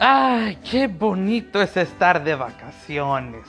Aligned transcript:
Ay, 0.00 0.56
qué 0.70 0.86
bonito 0.86 1.60
es 1.60 1.76
estar 1.76 2.22
de 2.22 2.36
vacaciones. 2.36 3.48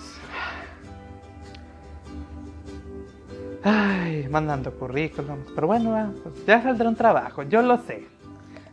Ay, 3.63 4.28
mandando 4.29 4.74
currículums. 4.74 5.51
Pero 5.53 5.67
bueno, 5.67 6.12
pues 6.24 6.46
ya 6.47 6.62
saldrá 6.63 6.89
un 6.89 6.96
trabajo, 6.96 7.43
yo 7.43 7.62
lo 7.62 7.78
sé. 7.78 8.07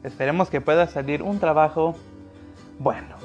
Esperemos 0.03 0.49
que 0.49 0.63
pueda 0.63 0.87
salir 0.87 1.23
un 1.23 1.39
trabajo 1.39 1.97
bueno. 2.79 3.17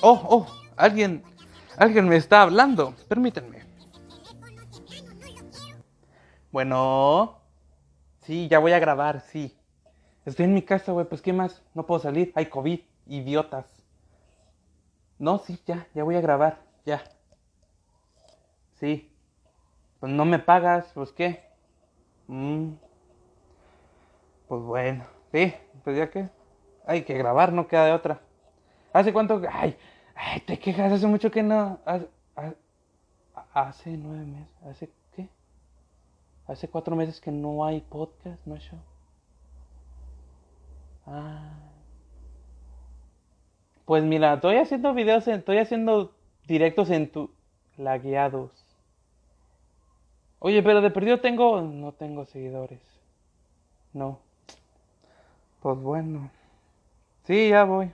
Oh, 0.00 0.20
oh, 0.28 0.46
alguien, 0.76 1.22
alguien 1.78 2.08
me 2.08 2.16
está 2.16 2.42
hablando. 2.42 2.92
Permítanme. 3.08 3.53
Bueno. 6.54 7.40
Sí, 8.20 8.46
ya 8.46 8.60
voy 8.60 8.70
a 8.70 8.78
grabar, 8.78 9.22
sí. 9.22 9.58
Estoy 10.24 10.44
en 10.44 10.54
mi 10.54 10.62
casa, 10.62 10.92
güey, 10.92 11.04
pues 11.04 11.20
¿qué 11.20 11.32
más? 11.32 11.60
No 11.74 11.84
puedo 11.84 11.98
salir. 11.98 12.30
Hay 12.36 12.46
COVID, 12.46 12.78
idiotas. 13.08 13.66
No, 15.18 15.38
sí, 15.38 15.60
ya, 15.66 15.88
ya 15.96 16.04
voy 16.04 16.14
a 16.14 16.20
grabar, 16.20 16.60
ya. 16.86 17.02
Sí. 18.74 19.12
Pues 19.98 20.12
no 20.12 20.24
me 20.24 20.38
pagas, 20.38 20.92
pues 20.94 21.10
qué. 21.10 21.42
Mm. 22.28 22.74
Pues 24.46 24.62
bueno, 24.62 25.06
sí, 25.32 25.54
pues 25.82 25.96
ya 25.96 26.08
que 26.08 26.28
hay 26.86 27.02
que 27.02 27.18
grabar, 27.18 27.52
no 27.52 27.66
queda 27.66 27.86
de 27.86 27.92
otra. 27.94 28.20
¿Hace 28.92 29.12
cuánto? 29.12 29.42
Ay, 29.50 29.76
ay, 30.14 30.38
te 30.42 30.56
quejas, 30.60 30.92
hace 30.92 31.08
mucho 31.08 31.32
que 31.32 31.42
no. 31.42 31.80
Hace, 31.84 32.06
hace 33.52 33.96
nueve 33.96 34.24
meses, 34.24 34.54
hace? 34.70 35.03
Hace 36.46 36.68
cuatro 36.68 36.94
meses 36.94 37.20
que 37.20 37.30
no 37.30 37.64
hay 37.64 37.80
podcast, 37.80 38.44
no 38.46 38.54
hay 38.54 38.60
show. 38.60 38.78
Ah. 41.06 41.54
Pues 43.84 44.04
mira, 44.04 44.34
estoy 44.34 44.56
haciendo 44.56 44.94
videos, 44.94 45.26
estoy 45.28 45.58
haciendo 45.58 46.14
directos 46.46 46.90
en 46.90 47.10
tu 47.10 47.30
lagueados. 47.76 48.50
Oye, 50.38 50.62
pero 50.62 50.80
de 50.80 50.90
perdido 50.90 51.20
tengo, 51.20 51.62
no 51.62 51.92
tengo 51.92 52.24
seguidores. 52.26 52.80
No. 53.92 54.20
Pues 55.60 55.78
bueno. 55.78 56.30
Sí, 57.24 57.48
ya 57.48 57.64
voy. 57.64 57.92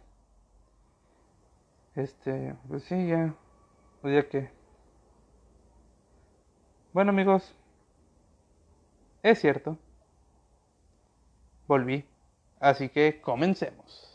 Este, 1.94 2.54
pues 2.68 2.82
sí, 2.84 3.06
ya. 3.06 3.34
Pues 4.00 4.14
ya 4.14 4.28
que. 4.28 4.50
Bueno, 6.92 7.10
amigos. 7.10 7.54
Es 9.22 9.40
cierto. 9.40 9.78
Volví. 11.66 12.04
Así 12.58 12.88
que 12.88 13.20
comencemos. 13.20 14.09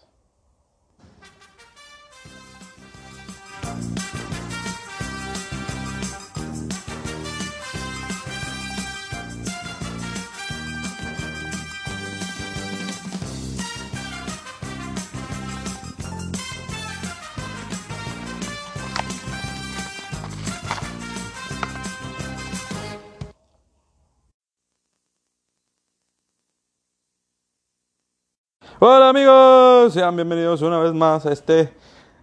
Hola 28.87 29.09
amigos, 29.09 29.93
sean 29.93 30.15
bienvenidos 30.15 30.61
una 30.61 30.77
vez 30.77 30.93
más 30.93 31.25
a 31.25 31.31
este 31.31 31.73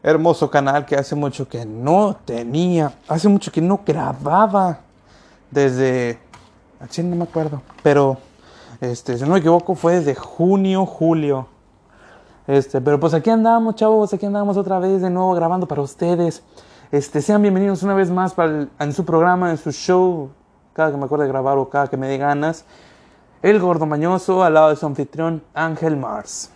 hermoso 0.00 0.48
canal 0.48 0.86
que 0.86 0.94
hace 0.94 1.16
mucho 1.16 1.48
que 1.48 1.66
no 1.66 2.14
tenía, 2.24 2.92
hace 3.08 3.28
mucho 3.28 3.50
que 3.50 3.60
no 3.60 3.80
grababa 3.84 4.78
desde, 5.50 6.20
así 6.78 7.02
no 7.02 7.16
me 7.16 7.24
acuerdo, 7.24 7.60
pero 7.82 8.16
este, 8.80 9.18
si 9.18 9.24
no 9.24 9.30
me 9.30 9.40
equivoco 9.40 9.74
fue 9.74 9.94
desde 9.94 10.14
junio, 10.14 10.86
julio. 10.86 11.48
Este, 12.46 12.80
pero 12.80 13.00
pues 13.00 13.12
aquí 13.12 13.30
andamos, 13.30 13.74
chavos, 13.74 14.14
aquí 14.14 14.26
andamos 14.26 14.56
otra 14.56 14.78
vez 14.78 15.02
de 15.02 15.10
nuevo 15.10 15.34
grabando 15.34 15.66
para 15.66 15.82
ustedes. 15.82 16.44
Este, 16.92 17.22
sean 17.22 17.42
bienvenidos 17.42 17.82
una 17.82 17.94
vez 17.94 18.08
más 18.08 18.34
para 18.34 18.68
en 18.78 18.92
su 18.92 19.04
programa, 19.04 19.50
en 19.50 19.58
su 19.58 19.72
show, 19.72 20.30
cada 20.74 20.92
que 20.92 20.96
me 20.96 21.06
acuerde 21.06 21.24
de 21.24 21.32
grabar 21.32 21.58
o 21.58 21.68
cada 21.68 21.88
que 21.88 21.96
me 21.96 22.06
dé 22.06 22.18
ganas 22.18 22.64
el 23.42 23.58
gordo 23.58 23.86
mañoso 23.86 24.44
al 24.44 24.54
lado 24.54 24.70
de 24.70 24.76
su 24.76 24.86
anfitrión 24.86 25.42
Ángel 25.52 25.96
Mars. 25.96 26.50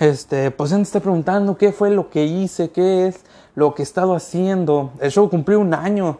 Este, 0.00 0.50
pues 0.50 0.70
gente 0.70 0.82
está 0.82 0.98
preguntando 1.00 1.56
qué 1.56 1.70
fue 1.70 1.90
lo 1.90 2.10
que 2.10 2.24
hice, 2.24 2.70
qué 2.70 3.06
es 3.06 3.20
lo 3.54 3.74
que 3.74 3.82
he 3.82 3.84
estado 3.84 4.14
haciendo. 4.14 4.90
El 5.00 5.12
show 5.12 5.30
cumplió 5.30 5.60
un 5.60 5.74
año. 5.74 6.18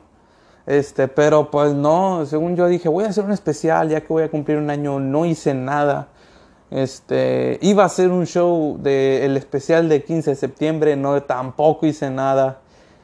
Este, 0.66 1.08
pero 1.08 1.50
pues 1.50 1.74
no, 1.74 2.24
según 2.26 2.54
yo 2.54 2.68
dije, 2.68 2.88
voy 2.88 3.04
a 3.04 3.08
hacer 3.08 3.24
un 3.24 3.32
especial 3.32 3.88
ya 3.88 4.00
que 4.00 4.06
voy 4.06 4.22
a 4.22 4.30
cumplir 4.30 4.58
un 4.58 4.70
año, 4.70 5.00
no 5.00 5.26
hice 5.26 5.52
nada. 5.52 6.08
Este, 6.70 7.58
iba 7.60 7.82
a 7.82 7.86
hacer 7.86 8.10
un 8.12 8.24
show 8.24 8.78
del 8.80 9.22
el 9.22 9.36
especial 9.36 9.88
de 9.88 10.04
15 10.04 10.30
de 10.30 10.36
septiembre, 10.36 10.96
no, 10.96 11.20
tampoco 11.24 11.86
hice 11.86 12.08
nada. 12.08 12.60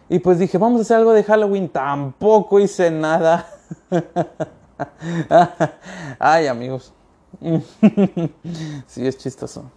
Y 0.08 0.20
pues 0.20 0.38
dije, 0.38 0.56
vamos 0.58 0.78
a 0.78 0.82
hacer 0.82 0.98
algo 0.98 1.12
de 1.12 1.24
Halloween, 1.24 1.68
tampoco 1.68 2.60
hice 2.60 2.92
nada. 2.92 3.48
Ay, 6.18 6.46
amigos. 6.46 6.92
sí, 8.86 9.06
es 9.06 9.18
chistoso. 9.18 9.70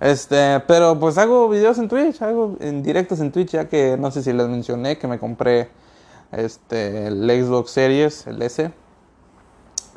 Este, 0.00 0.60
pero 0.60 0.98
pues 0.98 1.16
hago 1.16 1.48
videos 1.48 1.78
en 1.78 1.88
Twitch, 1.88 2.20
hago 2.20 2.56
en 2.60 2.82
directos 2.82 3.20
en 3.20 3.32
Twitch, 3.32 3.52
ya 3.52 3.68
que 3.68 3.96
no 3.96 4.10
sé 4.10 4.22
si 4.22 4.32
les 4.32 4.46
mencioné 4.48 4.98
que 4.98 5.06
me 5.06 5.18
compré 5.18 5.70
este 6.32 7.06
el 7.06 7.44
Xbox 7.44 7.70
Series, 7.70 8.26
el 8.26 8.42
S. 8.42 8.70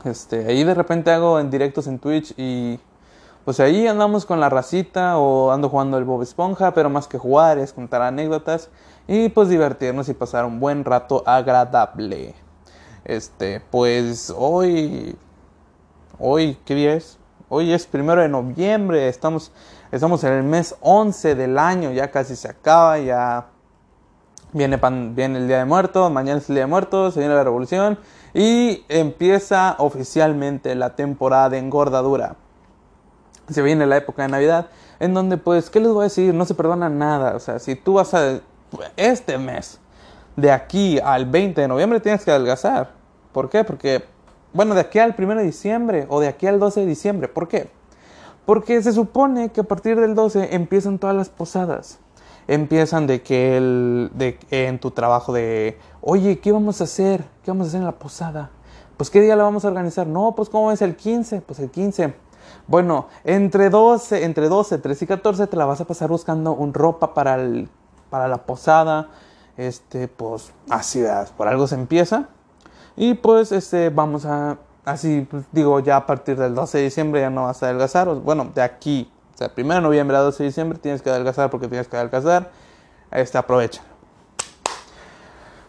Este, 0.06 0.46
ahí 0.48 0.64
de 0.64 0.74
repente 0.74 1.12
hago 1.12 1.40
en 1.40 1.50
directos 1.50 1.88
en 1.88 2.00
Twitch 2.00 2.34
y 2.38 2.80
pues 3.44 3.60
ahí 3.60 3.88
andamos 3.88 4.26
con 4.26 4.40
la 4.40 4.50
racita 4.50 5.18
o 5.18 5.52
ando 5.52 5.68
jugando 5.68 5.98
el 5.98 6.06
Bob 6.06 6.22
Esponja, 6.22 6.74
pero 6.74 6.90
más 6.90 7.08
que 7.08 7.18
jugar 7.18 7.58
es 7.58 7.74
contar 7.74 8.02
anécdotas 8.02 8.70
y 9.08 9.30
pues 9.30 9.50
divertirnos 9.50 10.08
y 10.08 10.14
pasar 10.14 10.46
un 10.46 10.62
buen 10.62 10.86
rato 10.86 11.24
agradable. 11.26 12.36
Este, 13.10 13.60
pues 13.60 14.32
hoy, 14.38 15.18
hoy, 16.20 16.60
¿qué 16.64 16.76
día 16.76 16.94
es? 16.94 17.18
Hoy 17.50 17.74
es 17.74 17.88
primero 17.88 18.22
de 18.22 18.30
noviembre, 18.30 19.08
estamos, 19.08 19.52
estamos 19.92 20.24
en 20.24 20.34
el 20.34 20.44
mes 20.44 20.76
11 20.82 21.34
del 21.34 21.58
año, 21.58 21.92
ya 21.92 22.12
casi 22.12 22.36
se 22.36 22.50
acaba, 22.50 23.00
ya 23.00 23.48
viene, 24.54 24.80
viene 25.16 25.40
el 25.40 25.48
Día 25.48 25.58
de 25.58 25.66
Muertos, 25.66 26.12
mañana 26.12 26.38
es 26.38 26.50
el 26.50 26.56
Día 26.58 26.66
de 26.66 26.70
Muertos, 26.70 27.16
se 27.16 27.22
viene 27.22 27.34
la 27.34 27.44
revolución 27.44 27.98
y 28.36 28.86
empieza 28.90 29.74
oficialmente 29.80 30.76
la 30.76 30.96
temporada 30.96 31.50
de 31.50 31.58
engordadura. 31.58 32.36
Se 33.50 33.64
viene 33.64 33.88
la 33.88 33.98
época 33.98 34.22
de 34.22 34.28
Navidad, 34.28 34.68
en 35.00 35.16
donde 35.16 35.38
pues, 35.38 35.72
¿qué 35.72 35.80
les 35.80 35.92
voy 35.92 36.02
a 36.02 36.04
decir? 36.04 36.32
No 36.36 36.46
se 36.46 36.54
perdona 36.54 36.90
nada, 36.90 37.36
o 37.36 37.40
sea, 37.40 37.58
si 37.58 37.74
tú 37.74 37.94
vas 37.94 38.14
a, 38.14 38.40
este 38.98 39.40
mes, 39.40 39.80
de 40.36 40.52
aquí 40.52 41.00
al 41.00 41.26
20 41.26 41.60
de 41.60 41.68
noviembre 41.68 42.00
tienes 42.00 42.24
que 42.24 42.30
adelgazar. 42.30 42.99
¿Por 43.32 43.50
qué? 43.50 43.64
Porque, 43.64 44.04
bueno, 44.54 44.74
de 44.74 44.82
aquí 44.82 45.00
al 45.00 45.16
1 45.18 45.36
de 45.36 45.44
diciembre 45.44 46.06
o 46.10 46.20
de 46.20 46.28
aquí 46.28 46.48
al 46.48 46.60
12 46.60 46.82
de 46.82 46.86
diciembre. 46.86 47.28
¿Por 47.28 47.48
qué? 47.48 47.70
Porque 48.46 48.82
se 48.82 48.94
supone 48.94 49.50
que 49.50 49.62
a 49.62 49.64
partir 49.64 50.00
del 50.00 50.16
12 50.16 50.56
empiezan 50.56 50.98
todas 50.98 51.16
las 51.16 51.30
posadas. 51.30 52.00
Empiezan 52.48 53.06
de 53.06 53.22
que 53.22 53.58
el, 53.58 54.10
de, 54.16 54.40
en 54.50 54.80
tu 54.80 54.90
trabajo 54.90 55.34
de, 55.34 55.78
oye, 56.02 56.40
¿qué 56.40 56.52
vamos 56.52 56.82
a 56.82 56.86
hacer? 56.86 57.24
¿Qué 57.44 57.52
vamos 57.52 57.68
a 57.68 57.70
hacer 57.70 57.82
en 57.82 57.86
la 57.86 58.00
posada? 58.00 58.50
Pues 58.98 59.12
¿qué 59.12 59.22
día 59.22 59.36
la 59.36 59.44
vamos 59.44 59.66
a 59.66 59.68
organizar? 59.68 60.08
No, 60.08 60.34
pues 60.36 60.50
¿cómo 60.50 60.72
es 60.72 60.82
el 60.82 60.96
15? 60.96 61.42
Pues 61.42 61.60
el 61.60 61.70
15. 61.70 62.16
Bueno, 62.66 63.08
entre 63.24 63.70
12, 63.70 64.26
entre 64.26 64.50
12, 64.50 64.80
13 64.80 65.06
y 65.06 65.08
14 65.08 65.48
te 65.48 65.56
la 65.56 65.66
vas 65.66 65.80
a 65.82 65.86
pasar 65.86 66.10
buscando 66.10 66.54
un 66.54 66.74
ropa 66.74 67.14
para, 67.14 67.36
el, 67.36 67.70
para 68.10 68.28
la 68.28 68.46
posada. 68.46 69.10
Este, 69.56 70.08
pues 70.08 70.52
así, 70.70 71.04
por 71.38 71.48
algo 71.48 71.68
se 71.68 71.76
empieza. 71.76 72.30
Y 73.02 73.14
pues 73.14 73.54
este, 73.54 73.90
vamos 73.90 74.26
a, 74.26 74.58
así 74.84 75.26
pues, 75.32 75.46
digo, 75.54 75.80
ya 75.80 75.96
a 75.96 76.06
partir 76.06 76.36
del 76.36 76.54
12 76.54 76.80
de 76.80 76.84
diciembre 76.84 77.22
ya 77.22 77.30
no 77.30 77.46
vas 77.46 77.64
a 77.64 77.68
adelgazar. 77.68 78.14
Bueno, 78.16 78.52
de 78.54 78.62
aquí, 78.62 79.10
o 79.34 79.38
sea, 79.38 79.50
1 79.58 79.74
de 79.76 79.80
noviembre 79.80 80.18
a 80.18 80.20
12 80.20 80.44
de 80.44 80.50
diciembre 80.50 80.80
tienes 80.80 81.02
que 81.02 81.10
adelgazar 81.10 81.50
porque 81.50 81.70
tienes 81.70 81.88
que 81.88 81.96
adelgazar. 81.96 82.52
Este, 83.10 83.38
aprovecha. 83.38 83.82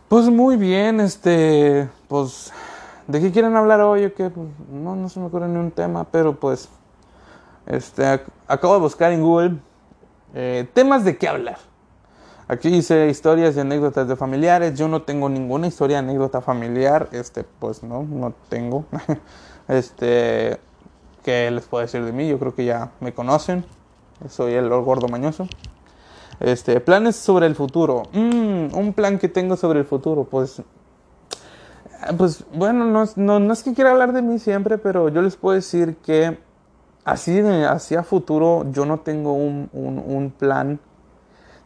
Pues 0.09 0.29
muy 0.29 0.57
bien, 0.57 0.99
este, 0.99 1.89
pues, 2.09 2.53
¿de 3.07 3.21
qué 3.21 3.31
quieren 3.31 3.55
hablar 3.55 3.81
hoy 3.83 4.07
o 4.07 4.13
qué? 4.13 4.29
Pues, 4.29 4.49
no, 4.69 4.97
no 4.97 5.09
se 5.09 5.21
me 5.21 5.27
ocurre 5.27 5.47
ni 5.47 5.57
un 5.57 5.71
tema, 5.71 6.03
pero 6.03 6.35
pues, 6.35 6.69
este, 7.67 8.23
acabo 8.49 8.75
de 8.75 8.81
buscar 8.81 9.13
en 9.13 9.23
Google 9.23 9.57
eh, 10.35 10.69
temas 10.75 11.05
de 11.05 11.17
qué 11.17 11.29
hablar. 11.29 11.59
Aquí 12.51 12.69
dice 12.69 13.09
historias 13.09 13.57
y 13.57 13.61
anécdotas 13.61 14.09
de 14.09 14.17
familiares. 14.17 14.77
Yo 14.77 14.89
no 14.89 15.03
tengo 15.03 15.29
ninguna 15.29 15.69
historia, 15.69 16.01
anécdota 16.01 16.41
familiar. 16.41 17.09
Este, 17.13 17.45
pues 17.45 17.85
no, 17.85 18.03
no 18.03 18.35
tengo. 18.49 18.85
Este, 19.69 20.59
¿qué 21.23 21.49
les 21.49 21.65
puedo 21.67 21.83
decir 21.83 22.05
de 22.05 22.11
mí? 22.11 22.29
Yo 22.29 22.41
creo 22.41 22.57
que 22.57 22.65
ya 22.65 22.91
me 22.99 23.15
conocen. 23.15 23.65
Soy 24.29 24.55
el 24.55 24.69
gordo 24.69 25.07
mañoso. 25.07 25.47
Este, 26.41 26.81
planes 26.81 27.15
sobre 27.15 27.47
el 27.47 27.55
futuro. 27.55 28.03
Mm, 28.13 28.75
un 28.75 28.93
plan 28.95 29.21
que 29.21 29.29
tengo 29.29 29.57
sobre 29.57 29.79
el 29.79 29.85
futuro, 29.85 30.25
pues 30.25 30.61
pues 32.17 32.45
bueno, 32.53 32.85
no, 32.87 33.39
no, 33.39 33.53
es 33.53 33.63
que 33.63 33.75
quiera 33.75 33.93
hablar 33.93 34.13
de 34.13 34.23
mí 34.23 34.41
siempre, 34.41 34.77
pero 34.77 35.09
yo 35.09 35.23
les 35.23 35.37
puedo 35.37 35.55
decir 35.55 35.99
que 35.99 36.37
así 37.05 37.39
hacia 37.41 38.03
futuro 38.03 38.67
yo 38.73 38.87
no 38.87 38.99
tengo 39.01 39.35
un, 39.35 39.69
un, 39.73 40.31
plan 40.31 40.81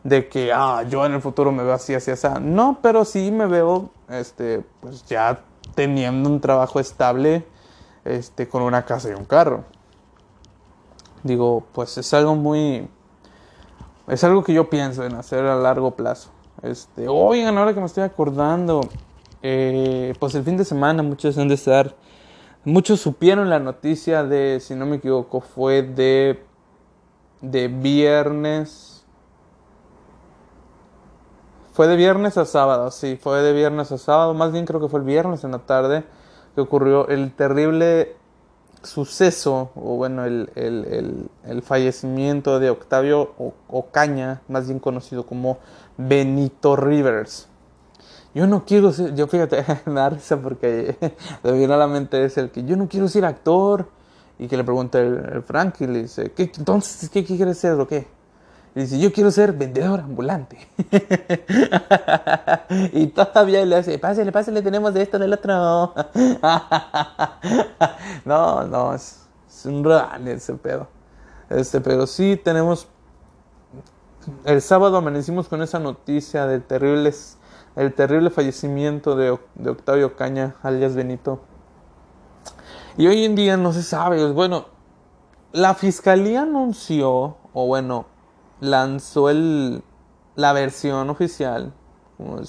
de 0.05 0.29
que 0.29 0.53
ah, 0.53 0.85
yo 0.89 1.05
en 1.05 1.15
el 1.15 1.21
futuro 1.21 1.51
me 1.51 1.65
veo 1.65 1.73
así, 1.73 1.95
así, 1.95 2.13
así. 2.13 2.29
No, 2.41 2.79
pero 2.81 3.05
sí 3.05 3.33
me 3.33 3.47
veo 3.47 3.91
este, 4.09 4.63
pues 4.81 5.05
ya 5.07 5.41
teniendo 5.75 6.29
un 6.29 6.41
trabajo 6.41 6.79
estable 6.79 7.45
este, 8.05 8.49
con 8.49 8.63
una 8.63 8.85
casa 8.85 9.11
y 9.11 9.15
un 9.15 9.25
carro. 9.25 9.65
Digo, 11.23 11.65
pues 11.73 11.99
es 11.99 12.13
algo 12.15 12.37
muy... 12.37 12.89
Es 14.07 14.23
algo 14.23 14.45
que 14.45 14.53
yo 14.53 14.69
pienso 14.69 15.05
en 15.05 15.15
hacer 15.15 15.47
a 15.47 15.57
largo 15.57 15.93
plazo. 15.93 16.31
Este, 16.63 17.09
oigan, 17.09 17.57
ahora 17.57 17.73
que 17.73 17.81
me 17.81 17.87
estoy 17.87 18.03
acordando, 18.05 18.83
eh, 19.43 20.13
pues 20.19 20.35
el 20.35 20.45
fin 20.45 20.59
de 20.59 20.67
semana 20.67 21.03
muchos 21.03 21.39
han 21.39 21.49
de 21.49 21.55
estar, 21.55 21.97
muchos 22.65 23.01
supieron 23.01 23.49
la 23.49 23.59
noticia 23.59 24.23
de, 24.23 24.61
si 24.61 24.75
no 24.75 24.85
me 24.85 24.97
equivoco, 24.97 25.41
fue 25.41 25.83
de, 25.83 26.43
de 27.41 27.69
viernes, 27.69 28.94
fue 31.75 31.89
de 31.89 31.97
viernes 31.97 32.39
a 32.39 32.47
sábado, 32.47 32.91
sí, 32.91 33.19
fue 33.21 33.43
de 33.43 33.53
viernes 33.53 33.93
a 33.93 33.99
sábado, 33.99 34.33
más 34.33 34.53
bien 34.53 34.65
creo 34.65 34.81
que 34.81 34.89
fue 34.89 35.01
el 35.01 35.07
viernes 35.07 35.45
en 35.45 35.51
la 35.51 35.59
tarde 35.59 36.05
que 36.55 36.61
ocurrió 36.61 37.09
el 37.09 37.33
terrible 37.33 38.17
suceso, 38.83 39.71
o 39.75 39.97
bueno, 39.97 40.25
el, 40.25 40.51
el, 40.55 41.29
el, 41.45 41.63
fallecimiento 41.63 42.61
de 42.61 42.71
Octavio 42.71 43.33
Ocaña, 43.69 44.43
más 44.49 44.69
bien 44.69 44.79
conocido 44.79 45.27
como 45.27 45.59
Benito 45.97 46.77
Rivers. 46.77 47.49
Yo 48.35 48.47
no 48.47 48.65
quiero 48.65 48.93
ser, 48.93 49.15
yo 49.17 49.27
fíjate, 49.27 49.65
me 49.87 50.09
risa 50.11 50.37
porque 50.41 50.97
me 51.43 51.53
viene 51.53 51.75
a 51.75 51.77
la 51.77 51.89
mente 51.89 52.25
es 52.25 52.35
que 52.53 52.65
yo 52.65 52.77
no 52.77 52.89
quiero 52.89 53.09
ser 53.09 53.25
actor. 53.25 53.89
Y 54.37 54.49
que 54.49 54.57
le 54.57 54.65
pregunta 54.65 55.01
el, 55.01 55.45
Frank 55.45 55.77
y 55.81 55.87
le 55.87 56.03
dice, 56.03 56.33
¿Qué, 56.33 56.51
entonces, 56.59 57.09
¿qué, 57.09 57.25
quieres 57.25 57.57
ser 57.57 57.75
o 57.75 57.87
qué? 57.87 58.09
Y 58.75 58.81
dice, 58.81 58.99
yo 58.99 59.13
quiero 59.13 59.31
ser 59.31 59.53
vendedor 59.53 60.01
ambulante. 60.01 60.67
y 62.93 63.07
todavía 63.09 63.65
le 63.65 63.77
hace, 63.77 63.99
pásale, 63.99 64.33
pásale, 64.33 64.63
tenemos 64.63 64.93
de 64.93 65.03
esto, 65.03 65.19
del 65.19 65.33
otro. 65.33 65.55
no, 68.25 68.65
no, 68.65 68.95
es, 68.95 69.21
un 69.65 69.85
real 69.85 70.27
ese 70.27 70.55
pedo. 70.55 70.89
Este, 71.51 71.81
pero 71.81 72.07
sí 72.07 72.41
tenemos... 72.43 72.89
El 74.45 74.63
sábado 74.63 74.97
amanecimos 74.97 75.49
con 75.49 75.63
esa 75.63 75.79
noticia 75.79 76.47
del 76.47 76.63
terrible 76.63 77.13
el 77.77 77.93
terrible 77.93 78.31
fallecimiento 78.31 79.17
de, 79.17 79.31
Octavio 79.31 80.17
Caña, 80.17 80.57
alias 80.63 80.95
Benito. 80.95 81.41
Y 82.97 83.07
hoy 83.09 83.25
en 83.25 83.35
día 83.35 83.57
no 83.57 83.73
se 83.73 83.83
sabe, 83.83 84.31
bueno, 84.31 84.67
la 85.53 85.75
fiscalía 85.75 86.43
anunció, 86.43 87.37
o 87.53 87.67
bueno, 87.67 88.07
lanzó 88.65 89.31
el, 89.31 89.83
la 90.35 90.53
versión 90.53 91.11
oficial, 91.11 91.73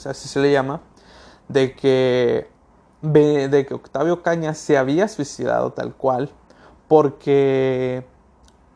así 0.06 0.28
se 0.28 0.40
le 0.40 0.52
llama, 0.52 0.82
de 1.48 1.76
que, 1.76 2.50
de 3.02 3.66
que 3.68 3.74
Octavio 3.74 4.24
Caña 4.24 4.54
se 4.54 4.78
había 4.78 5.08
suicidado 5.08 5.74
tal 5.74 5.94
cual, 5.94 6.32
porque, 6.88 8.06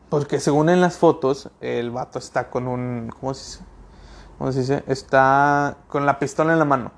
porque 0.08 0.40
según 0.40 0.68
en 0.68 0.80
las 0.80 0.98
fotos, 0.98 1.50
el 1.60 1.90
vato 1.90 2.18
está 2.18 2.50
con 2.50 2.68
un, 2.68 3.10
¿cómo 3.18 3.34
se 3.34 3.44
dice? 3.44 3.70
¿cómo 4.40 4.52
se 4.52 4.60
dice? 4.60 4.84
Está 4.86 5.76
con 5.88 6.06
la 6.06 6.18
pistola 6.18 6.54
en 6.54 6.58
la 6.58 6.64
mano. 6.64 6.92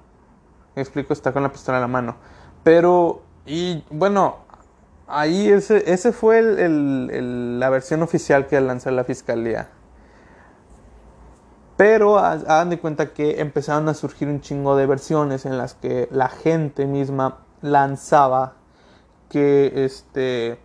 Me 0.77 0.83
explico, 0.83 1.12
está 1.12 1.33
con 1.33 1.43
la 1.43 1.50
pistola 1.50 1.79
en 1.79 1.83
la 1.83 1.89
mano. 1.89 2.17
Pero, 2.62 3.23
y 3.44 3.85
bueno, 3.91 4.37
ahí 5.09 5.49
ese, 5.49 5.93
ese 5.93 6.12
fue 6.12 6.39
el, 6.39 7.59
la 7.59 7.69
versión 7.69 8.03
oficial 8.03 8.47
que 8.47 8.61
lanzó 8.61 8.91
la 8.93 9.03
fiscalía. 9.03 9.71
Pero 11.82 12.17
hagan 12.17 12.70
de 12.70 12.79
cuenta 12.79 13.12
que 13.12 13.40
empezaron 13.40 13.88
a 13.88 13.94
surgir 13.94 14.29
un 14.29 14.40
chingo 14.40 14.76
de 14.76 14.87
versiones 14.87 15.46
en 15.46 15.58
las 15.58 15.75
que 15.75 16.06
la 16.12 16.29
gente 16.29 16.87
misma 16.87 17.38
lanzaba 17.61 18.52
que 19.29 19.73
este 19.84 20.61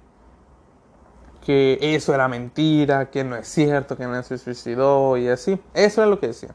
que 1.43 1.79
eso 1.81 2.13
era 2.13 2.27
mentira, 2.27 3.09
que 3.09 3.23
no 3.23 3.35
es 3.35 3.47
cierto, 3.47 3.97
que 3.97 4.05
no 4.05 4.21
se 4.21 4.37
suicidó 4.37 5.17
y 5.17 5.27
así. 5.27 5.59
Eso 5.73 6.01
era 6.03 6.11
lo 6.11 6.19
que 6.19 6.27
decían. 6.27 6.53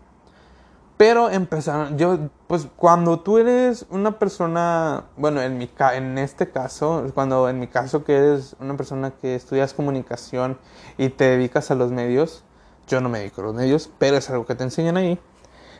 Pero 0.96 1.28
empezaron, 1.28 1.98
yo, 1.98 2.30
pues 2.46 2.68
cuando 2.76 3.18
tú 3.18 3.38
eres 3.38 3.84
una 3.90 4.20
persona, 4.20 5.06
bueno, 5.16 5.42
en, 5.42 5.58
mi, 5.58 5.68
en 5.92 6.18
este 6.18 6.52
caso, 6.52 7.10
cuando 7.14 7.48
en 7.48 7.58
mi 7.58 7.66
caso 7.66 8.04
que 8.04 8.16
eres 8.16 8.54
una 8.60 8.76
persona 8.76 9.10
que 9.10 9.34
estudias 9.34 9.74
comunicación 9.74 10.56
y 10.98 11.08
te 11.08 11.24
dedicas 11.24 11.72
a 11.72 11.74
los 11.74 11.90
medios, 11.90 12.44
yo 12.86 13.00
no 13.00 13.08
me 13.08 13.20
dedico 13.20 13.40
a 13.40 13.44
los 13.44 13.54
medios, 13.54 13.90
pero 13.98 14.16
es 14.16 14.28
algo 14.30 14.46
que 14.46 14.54
te 14.54 14.64
enseñan 14.64 14.96
ahí, 14.96 15.18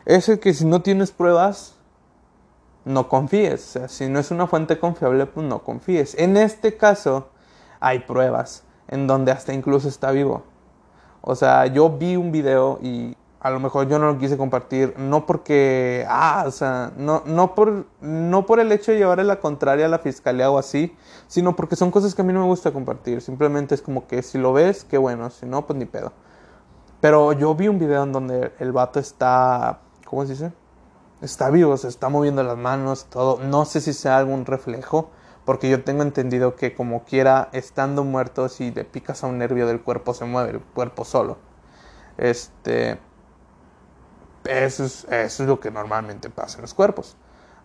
es 0.04 0.28
el 0.28 0.40
que 0.40 0.54
si 0.54 0.64
no 0.64 0.82
tienes 0.82 1.12
pruebas, 1.12 1.74
no 2.84 3.08
confíes. 3.08 3.60
O 3.60 3.72
sea, 3.72 3.88
si 3.88 4.08
no 4.08 4.18
es 4.18 4.30
una 4.30 4.46
fuente 4.46 4.78
confiable, 4.78 5.26
pues 5.26 5.46
no 5.46 5.62
confíes. 5.62 6.16
En 6.18 6.36
este 6.36 6.76
caso, 6.76 7.28
hay 7.80 8.00
pruebas 8.00 8.64
en 8.88 9.06
donde 9.06 9.32
hasta 9.32 9.52
incluso 9.52 9.88
está 9.88 10.10
vivo. 10.10 10.44
O 11.20 11.34
sea, 11.34 11.66
yo 11.66 11.90
vi 11.90 12.16
un 12.16 12.32
video 12.32 12.78
y 12.82 13.16
a 13.40 13.50
lo 13.50 13.58
mejor 13.58 13.88
yo 13.88 13.98
no 13.98 14.06
lo 14.06 14.18
quise 14.18 14.36
compartir, 14.36 14.94
no 14.96 15.26
porque, 15.26 16.04
ah, 16.08 16.44
o 16.46 16.50
sea, 16.52 16.92
no, 16.96 17.22
no, 17.26 17.56
por, 17.56 17.86
no 18.00 18.46
por 18.46 18.60
el 18.60 18.70
hecho 18.70 18.92
de 18.92 18.98
llevarle 18.98 19.24
la 19.24 19.40
contraria 19.40 19.86
a 19.86 19.88
la 19.88 19.98
fiscalía 19.98 20.50
o 20.50 20.58
así, 20.58 20.96
sino 21.26 21.56
porque 21.56 21.74
son 21.74 21.90
cosas 21.90 22.14
que 22.14 22.22
a 22.22 22.24
mí 22.24 22.32
no 22.32 22.40
me 22.40 22.46
gusta 22.46 22.72
compartir. 22.72 23.20
Simplemente 23.20 23.74
es 23.74 23.82
como 23.82 24.06
que 24.06 24.22
si 24.22 24.38
lo 24.38 24.52
ves, 24.52 24.84
qué 24.84 24.98
bueno, 24.98 25.30
si 25.30 25.46
no, 25.46 25.66
pues 25.66 25.76
ni 25.76 25.86
pedo. 25.86 26.12
Pero 27.02 27.32
yo 27.32 27.56
vi 27.56 27.66
un 27.66 27.80
video 27.80 28.04
en 28.04 28.12
donde 28.12 28.52
el 28.60 28.70
vato 28.70 29.00
está, 29.00 29.80
¿cómo 30.06 30.24
se 30.24 30.32
dice? 30.34 30.52
Está 31.20 31.50
vivo, 31.50 31.76
se 31.76 31.88
está 31.88 32.08
moviendo 32.08 32.44
las 32.44 32.56
manos, 32.56 33.06
todo. 33.10 33.40
No 33.42 33.64
sé 33.64 33.80
si 33.80 33.92
sea 33.92 34.18
algún 34.18 34.46
reflejo, 34.46 35.10
porque 35.44 35.68
yo 35.68 35.82
tengo 35.82 36.04
entendido 36.04 36.54
que 36.54 36.74
como 36.74 37.02
quiera, 37.02 37.48
estando 37.52 38.04
muerto, 38.04 38.48
si 38.48 38.70
le 38.70 38.84
picas 38.84 39.24
a 39.24 39.26
un 39.26 39.38
nervio 39.38 39.66
del 39.66 39.80
cuerpo, 39.80 40.14
se 40.14 40.26
mueve 40.26 40.52
el 40.52 40.60
cuerpo 40.60 41.04
solo. 41.04 41.38
Este 42.18 43.00
eso 44.44 44.84
es, 44.84 45.40
lo 45.40 45.58
que 45.58 45.72
normalmente 45.72 46.30
pasa 46.30 46.58
en 46.58 46.62
los 46.62 46.74
cuerpos. 46.74 47.16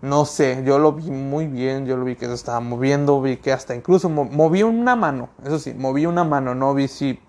No 0.02 0.26
sé, 0.26 0.64
yo 0.66 0.80
lo 0.80 0.94
vi 0.94 1.12
muy 1.12 1.46
bien, 1.46 1.86
yo 1.86 1.96
lo 1.96 2.06
vi 2.06 2.16
que 2.16 2.26
se 2.26 2.34
estaba 2.34 2.60
moviendo, 2.60 3.22
vi 3.22 3.38
que 3.38 3.54
hasta 3.54 3.76
incluso 3.76 4.10
moví 4.10 4.64
una 4.64 4.96
mano, 4.96 5.30
eso 5.44 5.60
sí, 5.60 5.76
moví 5.76 6.08
una 6.08 6.24
mano, 6.24 6.56
no 6.56 6.74
vi 6.74 6.88
si 6.88 7.20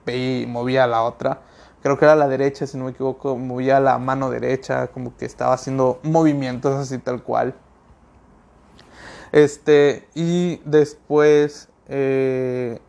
movía 0.48 0.86
la 0.86 1.02
otra. 1.02 1.42
Creo 1.82 1.98
que 1.98 2.04
era 2.04 2.16
la 2.16 2.28
derecha, 2.28 2.66
si 2.66 2.76
no 2.76 2.84
me 2.84 2.90
equivoco, 2.90 3.36
movía 3.36 3.80
la 3.80 3.98
mano 3.98 4.30
derecha, 4.30 4.88
como 4.88 5.16
que 5.16 5.24
estaba 5.24 5.54
haciendo 5.54 6.00
movimientos 6.02 6.74
así 6.74 6.98
tal 6.98 7.22
cual. 7.22 7.54
Este, 9.32 10.08
y 10.14 10.60
después, 10.64 11.68
eh, 11.88 12.80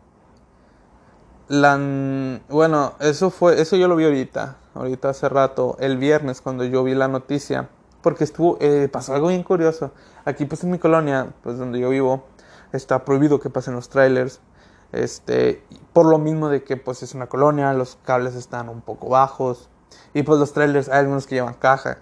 la, 1.48 2.40
bueno, 2.48 2.94
eso 3.00 3.30
fue, 3.30 3.60
eso 3.60 3.76
yo 3.76 3.88
lo 3.88 3.96
vi 3.96 4.04
ahorita 4.04 4.56
ahorita 4.74 5.10
hace 5.10 5.28
rato, 5.28 5.76
el 5.80 5.98
viernes, 5.98 6.40
cuando 6.40 6.64
yo 6.64 6.84
vi 6.84 6.94
la 6.94 7.08
noticia, 7.08 7.68
porque 8.02 8.24
estuvo, 8.24 8.56
eh, 8.60 8.88
pasó 8.90 9.14
algo 9.14 9.28
bien 9.28 9.42
curioso. 9.42 9.92
Aquí, 10.24 10.44
pues 10.44 10.64
en 10.64 10.70
mi 10.70 10.78
colonia, 10.78 11.32
pues 11.42 11.58
donde 11.58 11.80
yo 11.80 11.90
vivo, 11.90 12.24
está 12.72 13.04
prohibido 13.04 13.40
que 13.40 13.50
pasen 13.50 13.74
los 13.74 13.88
trailers. 13.88 14.40
Este, 14.92 15.62
por 15.92 16.06
lo 16.06 16.18
mismo 16.18 16.48
de 16.48 16.62
que 16.62 16.76
pues 16.76 17.02
es 17.02 17.14
una 17.14 17.26
colonia, 17.26 17.72
los 17.72 17.96
cables 18.04 18.34
están 18.34 18.68
un 18.68 18.80
poco 18.80 19.08
bajos 19.08 19.68
y 20.14 20.22
pues 20.22 20.38
los 20.38 20.52
trailers 20.52 20.88
hay 20.88 21.00
algunos 21.00 21.26
que 21.26 21.36
llevan 21.36 21.54
caja 21.54 21.98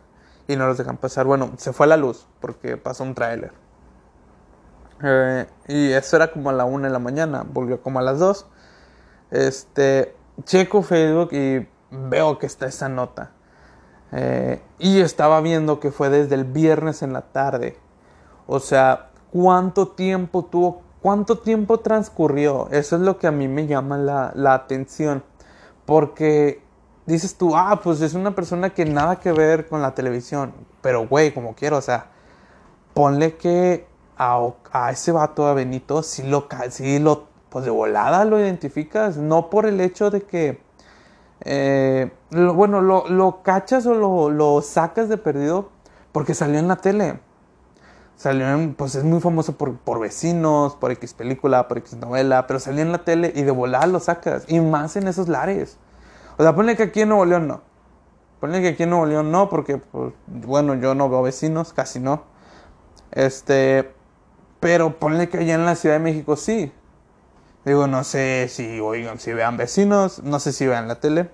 y 0.47 0.57
no 0.57 0.67
los 0.67 0.79
dejan 0.79 0.97
pasar. 0.97 1.27
Bueno, 1.27 1.53
se 1.57 1.73
fue 1.73 1.87
la 1.87 1.97
luz 1.97 2.27
porque 2.41 2.77
pasó 2.77 3.05
un 3.05 3.15
trailer. 3.15 3.53
Eh, 5.03 5.47
y 5.69 5.93
eso 5.93 6.17
era 6.17 6.33
como 6.33 6.51
a 6.51 6.53
la 6.53 6.65
una 6.65 6.89
de 6.89 6.93
la 6.93 6.99
mañana, 6.99 7.45
volvió 7.47 7.83
como 7.83 7.99
a 7.99 8.03
las 8.03 8.19
dos. 8.19 8.47
Este, 9.31 10.17
checo 10.45 10.83
Facebook 10.83 11.31
y 11.33 11.69
veo 11.91 12.39
que 12.39 12.47
está 12.47 12.67
esa 12.67 12.89
nota. 12.89 13.33
Eh, 14.13 14.63
y 14.79 15.01
estaba 15.01 15.41
viendo 15.41 15.81
que 15.81 15.93
fue 15.93 16.09
desde 16.09 16.35
el 16.35 16.45
viernes 16.45 17.03
en 17.03 17.13
la 17.13 17.23
tarde. 17.23 17.79
O 18.47 18.59
sea, 18.59 19.11
¿cuánto 19.31 19.89
tiempo 19.89 20.47
tuvo? 20.47 20.83
¿Cuánto 21.03 21.39
tiempo 21.39 21.79
transcurrió? 21.81 22.69
Eso 22.71 22.97
es 22.97 23.03
lo 23.03 23.19
que 23.19 23.27
a 23.27 23.33
mí 23.33 23.49
me 23.49 23.67
llama 23.67 23.99
la, 23.99 24.33
la 24.35 24.55
atención. 24.55 25.23
Porque 25.87 26.63
dices 27.07 27.37
tú, 27.37 27.57
ah, 27.57 27.81
pues 27.83 28.01
es 28.01 28.15
una 28.15 28.35
persona 28.35 28.71
que 28.71 28.85
nada 28.85 29.17
que 29.21 29.33
ver 29.33 29.69
con 29.69 29.81
la 29.81 29.95
televisión. 29.95 30.53
Pero, 30.83 31.07
güey, 31.09 31.33
como 31.33 31.55
quiero, 31.55 31.79
o 31.79 31.83
sea, 31.83 32.09
ponle 32.95 33.37
que 33.37 33.87
a, 34.19 34.41
a 34.73 34.91
ese 34.91 35.13
vato, 35.13 35.47
a 35.47 35.55
Benito, 35.55 36.03
si 36.03 36.25
lo, 36.25 36.49
si 36.71 36.99
lo, 36.99 37.29
pues 37.49 37.65
de 37.65 37.71
volada 37.71 38.25
lo 38.25 38.39
identificas, 38.39 39.17
no 39.17 39.49
por 39.49 39.67
el 39.67 39.81
hecho 39.81 40.11
de 40.11 40.23
que, 40.23 40.61
eh, 41.45 42.11
bueno, 42.31 42.81
lo, 42.81 43.09
lo, 43.09 43.43
cachas 43.43 43.87
o 43.87 43.95
lo, 43.95 44.31
lo, 44.31 44.61
sacas 44.61 45.09
de 45.09 45.17
perdido 45.17 45.71
porque 46.13 46.35
salió 46.35 46.59
en 46.59 46.69
la 46.69 46.77
tele. 46.77 47.21
Salió 48.19 48.75
pues 48.77 48.97
es 48.97 49.05
muy 49.05 49.21
famoso 49.21 49.57
por, 49.57 49.77
por 49.77 50.01
vecinos, 50.01 50.75
por 50.75 50.91
X 50.91 51.15
película, 51.15 51.69
por 51.69 51.79
X 51.79 51.95
novela, 51.95 52.49
pero 52.49 52.59
salió 52.59 52.83
en 52.83 52.91
la 52.91 53.05
tele 53.05 53.33
y 53.33 53.43
de 53.43 53.53
volada 53.53 53.87
lo 53.87 54.01
sacas, 54.01 54.45
y 54.49 54.59
más 54.59 54.97
en 54.97 55.07
esos 55.07 55.29
lares. 55.29 55.79
O 56.37 56.43
sea, 56.43 56.53
ponle 56.53 56.77
que 56.77 56.83
aquí 56.83 57.03
en 57.03 57.11
Nuevo 57.11 57.25
León 57.25 57.47
no. 57.47 57.61
Ponle 58.41 58.61
que 58.61 58.69
aquí 58.71 58.83
en 58.83 58.91
Nuevo 58.91 59.07
León 59.07 59.31
no, 59.31 59.49
porque, 59.49 59.79
pues, 59.79 60.13
bueno, 60.27 60.75
yo 60.75 60.97
no 60.97 61.09
veo 61.09 61.23
vecinos, 61.23 61.73
casi 61.73 62.01
no. 62.01 62.25
Este, 63.13 63.95
pero 64.59 64.99
ponle 64.99 65.29
que 65.29 65.39
allá 65.39 65.55
en 65.55 65.65
la 65.65 65.77
Ciudad 65.77 65.95
de 65.95 66.01
México 66.01 66.35
sí. 66.35 66.73
Digo, 67.65 67.87
no 67.87 68.03
sé 68.03 68.49
si 68.51 68.81
oigan, 68.81 69.21
si 69.21 69.33
vean 69.33 69.57
vecinos, 69.57 70.25
no 70.25 70.41
sé 70.41 70.53
si 70.53 70.67
vean 70.67 70.89
la 70.89 70.99
tele. 70.99 71.31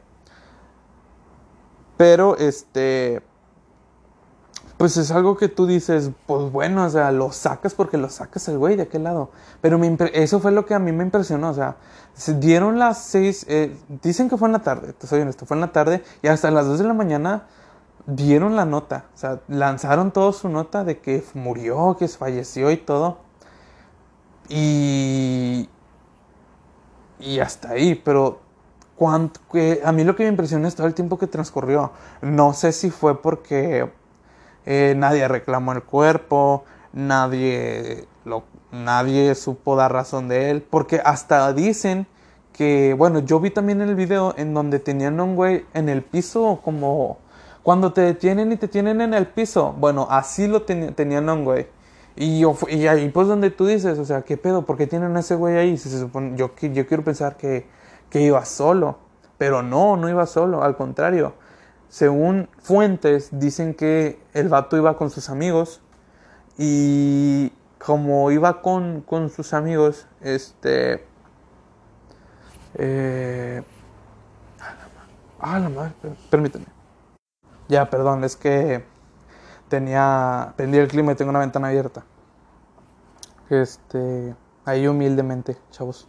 Pero 1.97 2.37
este 2.37 3.23
pues 4.77 4.97
es 4.97 5.11
algo 5.13 5.37
que 5.37 5.49
tú 5.49 5.67
dices, 5.67 6.11
pues 6.27 6.51
bueno, 6.51 6.85
o 6.85 6.91
sea, 6.91 7.13
lo 7.13 7.31
sacas 7.33 7.75
porque 7.75 7.97
lo 7.97 8.09
sacas 8.09 8.49
el 8.49 8.59
güey 8.59 8.77
de 8.77 8.83
aquel 8.83 9.05
lado. 9.05 9.31
Pero 9.61 9.81
eso 10.13 10.41
fue 10.41 10.51
lo 10.51 10.67
que 10.67 10.75
a 10.75 10.79
mí 10.79 10.91
me 10.93 11.05
impresionó, 11.05 11.51
o 11.51 11.55
sea, 11.55 11.77
se 12.15 12.35
dieron 12.35 12.79
las 12.79 13.03
seis, 13.03 13.47
eh, 13.49 13.77
dicen 14.03 14.29
que 14.29 14.37
fue 14.37 14.49
en 14.49 14.53
la 14.53 14.63
tarde, 14.63 14.93
te 14.93 15.07
soy 15.07 15.21
honesto, 15.21 15.47
fue 15.47 15.57
en 15.57 15.61
la 15.61 15.73
tarde 15.73 16.03
y 16.23 16.29
hasta 16.29 16.51
las 16.51 16.67
dos 16.67 16.79
de 16.79 16.85
la 16.87 16.95
mañana 16.95 17.47
dieron 18.07 18.57
la 18.57 18.65
nota, 18.65 19.07
o 19.15 19.17
sea, 19.17 19.41
lanzaron 19.49 20.13
toda 20.13 20.33
su 20.33 20.49
nota 20.49 20.85
de 20.85 20.99
que 20.99 21.25
murió, 21.35 21.97
que 21.99 22.09
falleció 22.09 22.71
y 22.71 22.77
todo. 22.77 23.19
Y, 24.49 25.71
y 27.19 27.39
hasta 27.39 27.71
ahí, 27.71 27.95
pero 27.95 28.41
cuánto, 28.97 29.41
que, 29.51 29.81
a 29.85 29.93
mí 29.93 30.05
lo 30.05 30.17
que 30.17 30.25
me 30.25 30.29
impresionó 30.31 30.69
es 30.69 30.75
todo 30.75 30.87
el 30.87 30.95
tiempo 30.95 31.19
que 31.19 31.27
transcurrió. 31.27 31.93
No 32.21 32.53
sé 32.53 32.73
si 32.73 32.91
fue 32.91 33.23
porque 33.23 33.91
eh, 34.67 34.95
nadie 34.97 35.27
reclamó 35.29 35.73
el 35.73 35.83
cuerpo, 35.83 36.65
nadie, 36.93 38.07
lo, 38.25 38.45
nadie 38.73 39.35
supo 39.35 39.77
dar 39.77 39.93
razón 39.93 40.29
de 40.29 40.51
él, 40.51 40.63
porque 40.63 41.01
hasta 41.05 41.53
dicen 41.53 42.07
que, 42.53 42.95
bueno, 42.95 43.19
yo 43.19 43.41
vi 43.41 43.51
también 43.51 43.81
el 43.81 43.95
video 43.95 44.35
en 44.37 44.55
donde 44.55 44.79
tenían 44.79 45.21
un 45.21 45.35
güey 45.37 45.67
en 45.75 45.89
el 45.89 46.03
piso 46.03 46.61
como 46.65 47.19
cuando 47.63 47.93
te 47.93 48.03
detienen 48.03 48.53
y 48.53 48.57
te 48.57 48.69
tienen 48.69 49.01
en 49.01 49.15
el 49.15 49.27
piso, 49.27 49.75
bueno, 49.79 50.07
así 50.11 50.47
lo 50.47 50.63
tenían 50.63 51.29
un 51.31 51.45
güey. 51.45 51.67
Y, 52.17 52.39
yo, 52.39 52.57
y 52.69 52.87
ahí 52.87 53.09
pues 53.09 53.27
donde 53.27 53.51
tú 53.51 53.67
dices, 53.67 53.99
o 53.99 54.05
sea, 54.05 54.23
¿qué 54.23 54.37
pedo? 54.37 54.67
¿Por 54.67 54.77
qué 54.77 54.87
tienen 54.87 55.17
a 55.17 55.21
ese 55.21 55.35
güey 55.35 55.57
ahí? 55.57 55.77
Se, 55.77 55.89
supone, 55.99 56.37
yo, 56.37 56.53
yo 56.61 56.87
quiero 56.87 57.03
pensar 57.03 57.37
que, 57.37 57.67
que 58.11 58.21
iba 58.21 58.45
solo, 58.45 58.99
pero 59.39 59.63
no, 59.63 59.97
no 59.97 60.09
iba 60.09 60.27
solo, 60.27 60.63
al 60.63 60.77
contrario. 60.77 61.33
Según 61.95 62.49
fuentes, 62.59 63.29
dicen 63.31 63.73
que 63.73 64.21
el 64.33 64.49
vato 64.49 64.77
iba 64.77 64.97
con 64.97 65.11
sus 65.11 65.31
amigos 65.31 65.81
y 66.59 67.53
como 67.79 68.33
iba 68.33 68.63
con, 68.63 69.01
con 69.03 69.31
sus 69.31 69.55
amigos, 69.55 70.09
este... 70.21 71.07
Eh, 72.75 73.63
ah, 75.39 75.61
la 75.61 75.69
madre, 75.69 75.93
permíteme. 76.31 76.67
Ya, 77.69 77.89
perdón, 77.89 78.25
es 78.25 78.35
que 78.35 78.85
tenía, 79.69 80.53
prendí 80.57 80.79
el 80.79 80.89
clima 80.89 81.13
y 81.13 81.15
tengo 81.15 81.31
una 81.31 81.39
ventana 81.39 81.69
abierta. 81.69 82.05
Este, 83.51 84.35
ahí 84.65 84.89
humildemente, 84.89 85.57
chavos. 85.71 86.09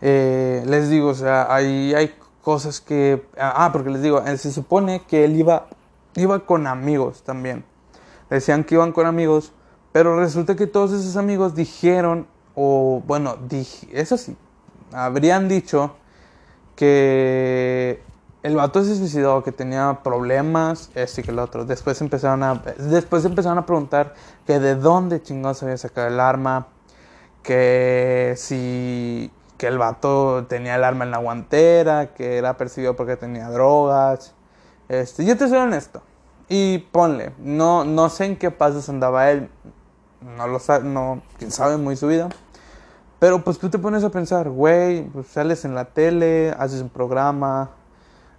Eh, 0.00 0.64
les 0.66 0.90
digo, 0.90 1.10
o 1.10 1.14
sea, 1.14 1.54
ahí 1.54 1.94
hay 1.94 2.12
cosas 2.44 2.80
que... 2.80 3.26
Ah, 3.36 3.70
porque 3.72 3.90
les 3.90 4.02
digo, 4.02 4.22
eh, 4.24 4.36
se 4.36 4.52
supone 4.52 5.02
que 5.08 5.24
él 5.24 5.34
iba, 5.34 5.66
iba 6.14 6.46
con 6.46 6.66
amigos 6.66 7.22
también. 7.22 7.64
Decían 8.30 8.64
que 8.64 8.76
iban 8.76 8.92
con 8.92 9.06
amigos, 9.06 9.52
pero 9.92 10.18
resulta 10.18 10.54
que 10.54 10.66
todos 10.66 10.92
esos 10.92 11.16
amigos 11.16 11.54
dijeron, 11.54 12.26
o 12.54 13.02
bueno, 13.06 13.36
eso 13.92 14.16
sí, 14.16 14.36
habrían 14.92 15.48
dicho 15.48 15.96
que 16.76 18.02
el 18.42 18.56
vato 18.56 18.84
se 18.84 18.94
suicidó, 18.96 19.42
que 19.42 19.52
tenía 19.52 20.00
problemas, 20.04 20.90
este 20.94 21.22
y 21.22 21.24
que 21.24 21.30
el 21.30 21.38
otro. 21.38 21.64
Después 21.64 22.00
empezaron 22.02 22.42
a, 22.42 22.62
después 22.78 23.24
empezaron 23.24 23.58
a 23.58 23.66
preguntar 23.66 24.14
que 24.46 24.58
de 24.58 24.74
dónde 24.74 25.22
chingados 25.22 25.62
había 25.62 25.78
sacado 25.78 26.08
el 26.08 26.20
arma, 26.20 26.66
que 27.42 28.34
si 28.36 29.30
que 29.64 29.68
el 29.68 29.78
vato 29.78 30.44
tenía 30.46 30.74
el 30.74 30.84
arma 30.84 31.06
en 31.06 31.10
la 31.10 31.16
guantera, 31.16 32.12
que 32.12 32.36
era 32.36 32.58
percibido 32.58 32.96
porque 32.96 33.16
tenía 33.16 33.48
drogas. 33.48 34.34
Este, 34.90 35.24
yo 35.24 35.38
te 35.38 35.48
soy 35.48 35.56
honesto. 35.56 36.02
Y 36.50 36.80
ponle, 36.92 37.32
no, 37.38 37.82
no 37.82 38.10
sé 38.10 38.26
en 38.26 38.36
qué 38.36 38.50
pasos 38.50 38.90
andaba 38.90 39.30
él, 39.30 39.48
no 40.36 40.48
lo 40.48 40.58
sabe, 40.58 40.84
no, 40.84 41.22
quién 41.38 41.50
sabe 41.50 41.78
muy 41.78 41.96
su 41.96 42.08
vida. 42.08 42.28
Pero 43.18 43.42
pues 43.42 43.58
tú 43.58 43.70
te 43.70 43.78
pones 43.78 44.04
a 44.04 44.10
pensar, 44.10 44.50
güey, 44.50 45.04
pues 45.04 45.28
sales 45.28 45.64
en 45.64 45.74
la 45.74 45.86
tele, 45.86 46.54
haces 46.58 46.82
un 46.82 46.90
programa, 46.90 47.70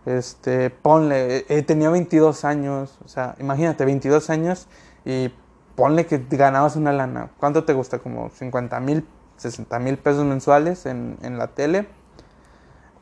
este, 0.06 0.70
ponle, 0.70 1.44
eh, 1.50 1.64
tenía 1.64 1.90
22 1.90 2.46
años, 2.46 3.00
o 3.04 3.08
sea, 3.08 3.34
imagínate, 3.40 3.84
22 3.84 4.30
años 4.30 4.68
y 5.06 5.34
ponle 5.76 6.06
que 6.06 6.24
ganabas 6.30 6.76
una 6.76 6.94
lana. 6.94 7.32
¿Cuánto 7.40 7.64
te 7.64 7.74
gusta? 7.74 7.98
Como 7.98 8.30
50 8.30 8.80
mil, 8.80 9.08
60 9.38 9.80
mil 9.80 9.98
pesos 9.98 10.26
mensuales 10.26 10.86
en, 10.86 11.18
en, 11.22 11.38
la 11.38 11.48
tele. 11.48 11.88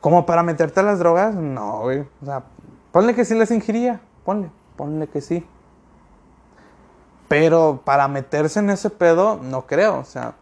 ¿Como 0.00 0.26
para 0.26 0.42
meterte 0.42 0.80
a 0.80 0.82
las 0.82 0.98
drogas? 0.98 1.34
No, 1.34 1.80
güey. 1.80 2.00
O 2.00 2.24
sea, 2.24 2.44
ponle 2.92 3.14
que 3.14 3.24
sí 3.24 3.34
las 3.34 3.50
ingiría, 3.50 4.00
ponle, 4.24 4.50
ponle 4.76 5.06
que 5.08 5.20
sí. 5.20 5.46
Pero 7.28 7.80
para 7.84 8.08
meterse 8.08 8.60
en 8.60 8.70
ese 8.70 8.90
pedo, 8.90 9.40
no 9.42 9.66
creo, 9.66 9.98
o 9.98 10.04
sea, 10.04 10.34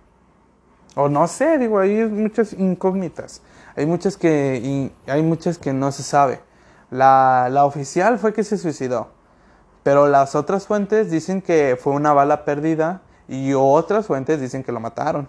o 0.94 1.08
no 1.08 1.26
sé, 1.26 1.58
digo, 1.58 1.78
hay 1.78 2.04
muchas 2.04 2.52
incógnitas. 2.52 3.40
Hay 3.76 3.87
muchas 3.87 4.16
que, 4.16 4.90
hay 5.06 5.22
muchas 5.22 5.58
que 5.58 5.72
no 5.72 5.92
se 5.92 6.02
sabe. 6.02 6.40
La, 6.90 7.49
la 7.50 7.64
oficial 7.64 8.18
fue 8.18 8.34
que 8.34 8.44
se 8.44 8.58
suicidó, 8.58 9.08
pero 9.82 10.08
las 10.08 10.34
otras 10.34 10.66
fuentes 10.66 11.11
dicen 11.11 11.40
que 11.40 11.78
fue 11.80 11.94
una 11.94 12.12
bala 12.12 12.44
perdida 12.44 13.00
y 13.28 13.54
otras 13.54 14.06
fuentes 14.06 14.40
dicen 14.40 14.62
que 14.62 14.72
lo 14.72 14.80
mataron, 14.80 15.26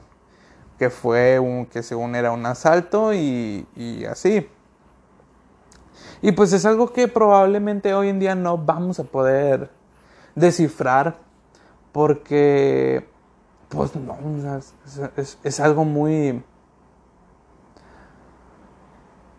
fue 0.90 1.40
un, 1.40 1.66
que 1.66 1.84
según 1.84 2.16
era 2.16 2.32
un 2.32 2.46
asalto 2.46 3.14
y, 3.14 3.66
así. 4.10 4.48
Y 6.22 6.32
pues 6.32 6.54
es 6.54 6.66
algo 6.66 6.94
que 6.94 7.08
probablemente 7.08 7.94
hoy 7.94 8.10
en 8.10 8.20
día 8.20 8.36
no 8.36 8.58
vamos 8.58 9.00
a 9.00 9.04
poder 9.04 9.70
descifrar 10.36 11.18
porque 11.92 13.08
pues 13.70 13.96
no, 13.96 14.18
es, 15.18 15.38
es, 15.44 15.60
algo 15.60 15.84
muy 15.84 16.44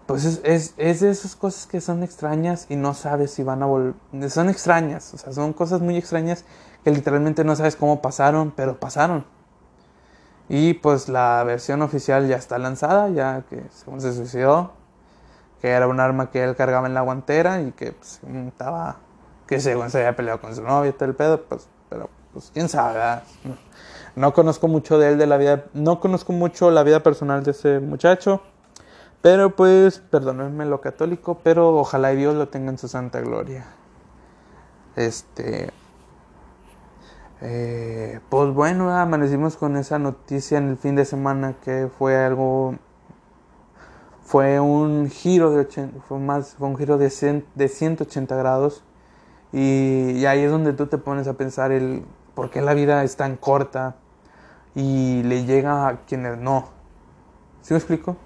pues 0.06 0.24
es, 0.24 0.40
es, 0.44 0.74
es, 0.76 1.00
de 1.00 1.10
esas 1.10 1.34
cosas 1.36 1.66
que 1.66 1.80
son 1.80 2.02
extrañas 2.02 2.66
y 2.68 2.76
no 2.76 2.94
sabes 2.94 3.30
si 3.30 3.42
van 3.42 3.62
a 3.62 3.66
volver. 3.66 3.94
Son 4.28 4.50
extrañas, 4.50 5.14
o 5.14 5.18
sea, 5.18 5.32
son 5.32 5.52
cosas 5.52 5.80
muy 5.80 5.96
extrañas 5.96 6.44
que 6.84 6.90
literalmente 6.90 7.44
no 7.44 7.56
sabes 7.56 7.76
cómo 7.76 8.02
pasaron, 8.02 8.52
pero 8.54 8.78
pasaron. 8.78 9.24
Y 10.48 10.74
pues 10.74 11.08
la 11.08 11.42
versión 11.44 11.82
oficial 11.82 12.28
ya 12.28 12.36
está 12.36 12.58
lanzada, 12.58 13.08
ya 13.08 13.44
que 13.48 13.62
según 13.70 14.00
se 14.00 14.12
suicidó, 14.12 14.72
que 15.60 15.70
era 15.70 15.88
un 15.88 16.00
arma 16.00 16.30
que 16.30 16.44
él 16.44 16.54
cargaba 16.54 16.86
en 16.86 16.94
la 16.94 17.00
guantera 17.00 17.62
y 17.62 17.72
que 17.72 17.92
pues, 17.92 18.20
estaba, 18.46 18.96
que 19.46 19.60
según 19.60 19.90
se 19.90 19.98
había 19.98 20.16
peleado 20.16 20.40
con 20.40 20.54
su 20.54 20.62
novia 20.62 20.90
y 20.90 20.92
todo 20.92 21.08
el 21.08 21.14
pedo, 21.14 21.42
pues, 21.42 21.68
pero 21.88 22.10
pues 22.32 22.50
quién 22.52 22.68
sabe. 22.68 23.22
No, 23.44 23.56
no 24.16 24.34
conozco 24.34 24.68
mucho 24.68 24.98
de 24.98 25.12
él, 25.12 25.18
de 25.18 25.26
la 25.26 25.38
vida, 25.38 25.64
no 25.72 26.00
conozco 26.00 26.32
mucho 26.32 26.70
la 26.70 26.82
vida 26.82 27.02
personal 27.02 27.42
de 27.42 27.52
ese 27.52 27.80
muchacho. 27.80 28.42
Pero 29.22 29.56
pues, 29.56 30.00
perdónenme 30.00 30.66
lo 30.66 30.82
católico, 30.82 31.38
pero 31.42 31.74
ojalá 31.74 32.10
Dios 32.10 32.34
lo 32.34 32.48
tenga 32.48 32.70
en 32.70 32.76
su 32.76 32.88
santa 32.88 33.22
gloria. 33.22 33.64
Este. 34.96 35.72
Eh, 37.46 38.20
pues 38.30 38.54
bueno, 38.54 38.90
amanecimos 38.90 39.56
con 39.56 39.76
esa 39.76 39.98
noticia 39.98 40.56
en 40.56 40.70
el 40.70 40.76
fin 40.78 40.96
de 40.96 41.04
semana 41.04 41.56
que 41.62 41.90
fue 41.98 42.16
algo. 42.16 42.76
Fue 44.22 44.58
un 44.60 45.10
giro 45.10 45.50
de 45.50 45.60
80, 45.60 46.00
fue 46.08 46.18
más, 46.18 46.54
fue 46.54 46.68
un 46.68 46.78
giro 46.78 46.96
de, 46.96 47.44
de 47.54 47.68
180 47.68 48.34
grados. 48.36 48.82
Y, 49.52 50.24
ahí 50.24 50.40
es 50.40 50.50
donde 50.50 50.72
tú 50.72 50.86
te 50.86 50.96
pones 50.96 51.28
a 51.28 51.34
pensar 51.34 51.70
el 51.70 52.04
por 52.34 52.50
qué 52.50 52.62
la 52.62 52.72
vida 52.72 53.04
es 53.04 53.16
tan 53.16 53.36
corta 53.36 53.96
y 54.74 55.22
le 55.24 55.44
llega 55.44 55.86
a 55.86 55.98
quienes 56.06 56.38
no. 56.38 56.68
¿Sí 57.60 57.74
me 57.74 57.78
explico? 57.78 58.16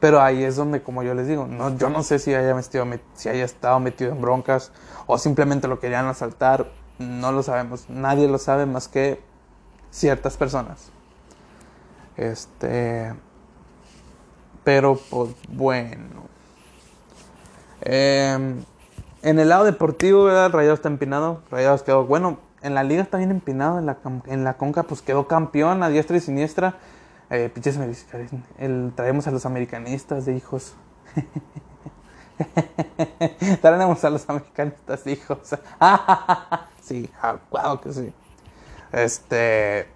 Pero 0.00 0.20
ahí 0.22 0.42
es 0.42 0.56
donde, 0.56 0.82
como 0.82 1.02
yo 1.02 1.14
les 1.14 1.28
digo, 1.28 1.46
no, 1.46 1.76
yo 1.76 1.90
no 1.90 2.02
sé 2.02 2.18
si 2.18 2.34
haya, 2.34 2.54
metido, 2.54 2.86
si 3.14 3.28
haya 3.28 3.44
estado 3.44 3.78
metido 3.80 4.12
en 4.12 4.20
broncas 4.22 4.72
o 5.06 5.18
simplemente 5.18 5.68
lo 5.68 5.78
querían 5.78 6.06
asaltar. 6.06 6.81
No 6.98 7.32
lo 7.32 7.42
sabemos. 7.42 7.88
Nadie 7.88 8.28
lo 8.28 8.38
sabe 8.38 8.66
más 8.66 8.88
que 8.88 9.20
ciertas 9.90 10.36
personas. 10.36 10.90
Este. 12.16 13.14
Pero, 14.64 14.98
pues 15.10 15.30
bueno. 15.48 16.22
Em, 17.80 18.62
en 19.22 19.38
el 19.38 19.48
lado 19.48 19.64
deportivo, 19.64 20.24
¿verdad? 20.24 20.52
Rayados 20.52 20.78
está 20.78 20.88
empinado. 20.88 21.42
Rayados 21.50 21.82
quedó, 21.82 22.04
bueno, 22.04 22.38
en 22.62 22.74
la 22.74 22.84
liga 22.84 23.02
está 23.02 23.18
bien 23.18 23.30
empinado. 23.30 23.78
En 23.78 23.86
la, 23.86 23.98
en 24.26 24.44
la 24.44 24.54
Conca, 24.54 24.84
pues 24.84 25.02
quedó 25.02 25.26
campeón 25.26 25.82
a 25.82 25.88
diestra 25.88 26.16
y 26.16 26.20
siniestra. 26.20 26.76
Eh, 27.30 27.50
pinches, 27.52 27.78
el, 28.58 28.92
traemos 28.94 29.26
a 29.26 29.30
los 29.30 29.46
americanistas 29.46 30.26
de 30.26 30.36
hijos. 30.36 30.74
traemos 33.62 34.04
a 34.04 34.10
los 34.10 34.28
americanistas 34.28 35.04
de 35.04 35.12
hijos. 35.12 35.56
sí, 36.82 37.10
claro 37.50 37.80
que 37.80 37.92
sí. 37.92 38.12
Este. 38.92 39.88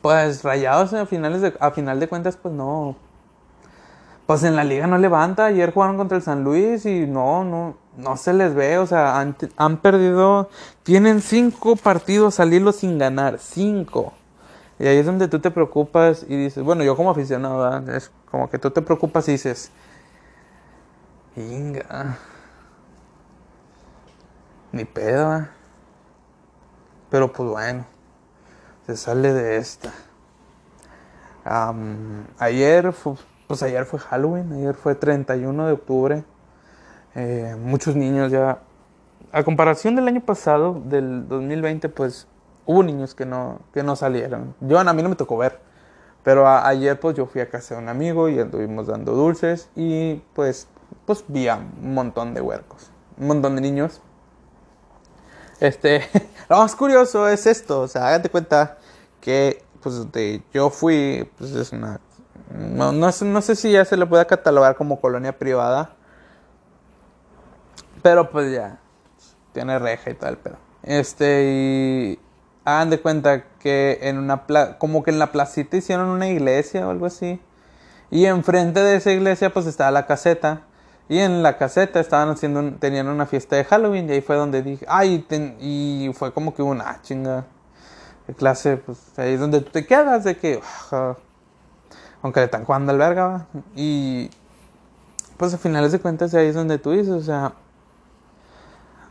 Pues 0.00 0.42
rayados 0.42 0.92
a 0.94 1.06
finales 1.06 1.52
a 1.60 1.70
final 1.70 2.00
de 2.00 2.08
cuentas, 2.08 2.36
pues 2.36 2.52
no. 2.54 2.96
Pues 4.26 4.42
en 4.42 4.56
la 4.56 4.64
liga 4.64 4.86
no 4.86 4.98
levanta. 4.98 5.46
Ayer 5.46 5.72
jugaron 5.72 5.96
contra 5.96 6.16
el 6.16 6.22
San 6.22 6.42
Luis 6.42 6.86
y 6.86 7.06
no, 7.06 7.44
no, 7.44 7.76
no 7.96 8.16
se 8.16 8.32
les 8.32 8.54
ve. 8.54 8.78
O 8.78 8.86
sea, 8.86 9.20
han, 9.20 9.76
perdido. 9.78 10.48
Tienen 10.82 11.20
cinco 11.20 11.76
partidos 11.76 12.40
al 12.40 12.72
sin 12.72 12.98
ganar. 12.98 13.38
Cinco. 13.38 14.12
Y 14.78 14.86
ahí 14.86 14.96
es 14.96 15.06
donde 15.06 15.28
tú 15.28 15.38
te 15.38 15.50
preocupas 15.50 16.24
y 16.28 16.36
dices, 16.36 16.64
bueno, 16.64 16.82
yo 16.82 16.96
como 16.96 17.10
aficionado, 17.10 17.78
es 17.92 18.10
como 18.30 18.50
que 18.50 18.58
tú 18.58 18.70
te 18.70 18.82
preocupas 18.82 19.28
y 19.28 19.32
dices, 19.32 19.70
Inga, 21.36 22.18
ni 24.72 24.84
pedo, 24.84 25.46
pero 27.10 27.32
pues 27.32 27.48
bueno, 27.48 27.84
se 28.86 28.96
sale 28.96 29.32
de 29.32 29.58
esta. 29.58 29.92
ayer, 32.38 32.92
fue, 32.92 33.14
pues 33.46 33.62
ayer 33.62 33.84
fue 33.84 33.98
Halloween, 33.98 34.52
ayer 34.52 34.74
fue 34.74 34.94
31 34.94 35.66
de 35.66 35.72
octubre. 35.72 36.24
Eh, 37.14 37.56
muchos 37.60 37.94
niños 37.94 38.32
ya, 38.32 38.60
a 39.32 39.42
comparación 39.44 39.94
del 39.96 40.08
año 40.08 40.20
pasado, 40.20 40.80
del 40.84 41.28
2020, 41.28 41.88
pues 41.90 42.26
hubo 42.64 42.82
niños 42.82 43.14
que 43.14 43.26
no, 43.26 43.60
que 43.74 43.82
no 43.82 43.96
salieron. 43.96 44.54
Yo 44.60 44.78
a 44.78 44.92
mí 44.92 45.02
no 45.02 45.08
me 45.08 45.16
tocó 45.16 45.36
ver. 45.36 45.60
Pero 46.22 46.46
ayer 46.46 46.98
pues 47.00 47.16
yo 47.16 47.26
fui 47.26 47.40
a 47.40 47.50
casa 47.50 47.74
de 47.74 47.82
un 47.82 47.88
amigo 47.88 48.28
y 48.28 48.38
anduvimos 48.38 48.86
dando 48.86 49.12
dulces 49.12 49.68
y 49.74 50.22
pues, 50.34 50.68
pues 51.04 51.24
vi 51.26 51.48
a 51.48 51.56
un 51.56 51.94
montón 51.94 52.32
de 52.32 52.40
huercos, 52.40 52.92
un 53.18 53.26
montón 53.26 53.56
de 53.56 53.62
niños. 53.62 54.00
Este, 55.62 56.02
lo 56.48 56.58
más 56.58 56.74
curioso 56.74 57.28
es 57.28 57.46
esto, 57.46 57.82
o 57.82 57.86
sea, 57.86 58.08
hágate 58.08 58.28
cuenta 58.28 58.78
que 59.20 59.62
pues 59.80 60.10
de, 60.10 60.42
yo 60.52 60.70
fui, 60.70 61.30
pues 61.38 61.52
es 61.52 61.70
una, 61.70 62.00
no, 62.50 62.90
no, 62.90 63.12
sé 63.12 63.54
si 63.54 63.70
ya 63.70 63.84
se 63.84 63.96
le 63.96 64.04
puede 64.04 64.26
catalogar 64.26 64.74
como 64.74 65.00
colonia 65.00 65.38
privada, 65.38 65.94
pero 68.02 68.28
pues 68.28 68.52
ya, 68.52 68.80
tiene 69.52 69.78
reja 69.78 70.10
y 70.10 70.14
tal, 70.14 70.36
pero, 70.38 70.56
este, 70.82 71.44
y 71.44 72.18
hagan 72.64 72.90
de 72.90 73.00
cuenta 73.00 73.44
que 73.60 74.00
en 74.02 74.18
una 74.18 74.44
como 74.78 75.04
que 75.04 75.12
en 75.12 75.20
la 75.20 75.30
placita 75.30 75.76
hicieron 75.76 76.08
una 76.08 76.28
iglesia 76.28 76.88
o 76.88 76.90
algo 76.90 77.06
así. 77.06 77.40
Y 78.10 78.26
enfrente 78.26 78.80
de 78.80 78.96
esa 78.96 79.12
iglesia 79.12 79.52
pues 79.52 79.66
estaba 79.66 79.90
la 79.92 80.06
caseta. 80.06 80.62
Y 81.08 81.18
en 81.18 81.42
la 81.42 81.58
caseta 81.58 82.00
estaban 82.00 82.30
haciendo, 82.30 82.72
tenían 82.78 83.08
una 83.08 83.26
fiesta 83.26 83.56
de 83.56 83.64
Halloween 83.64 84.08
y 84.08 84.12
ahí 84.12 84.20
fue 84.20 84.36
donde 84.36 84.62
dije, 84.62 84.86
ay, 84.88 85.26
y 85.60 86.10
fue 86.14 86.32
como 86.32 86.54
que 86.54 86.62
una 86.62 86.90
ah, 86.90 86.98
chinga 87.02 87.44
de 88.26 88.34
clase, 88.34 88.76
pues 88.76 88.98
ahí 89.18 89.34
es 89.34 89.40
donde 89.40 89.60
tú 89.60 89.70
te 89.70 89.86
quedas 89.86 90.24
de 90.24 90.36
que, 90.36 90.60
aunque 92.22 92.40
le 92.40 92.44
están 92.44 92.64
jugando 92.64 92.92
al 92.92 92.98
verga, 92.98 93.46
y 93.74 94.30
pues 95.36 95.52
a 95.52 95.58
finales 95.58 95.92
de 95.92 95.98
cuentas 95.98 96.32
ahí 96.34 96.46
es 96.46 96.54
donde 96.54 96.78
tú 96.78 96.92
dices, 96.92 97.10
o 97.10 97.20
sea, 97.20 97.52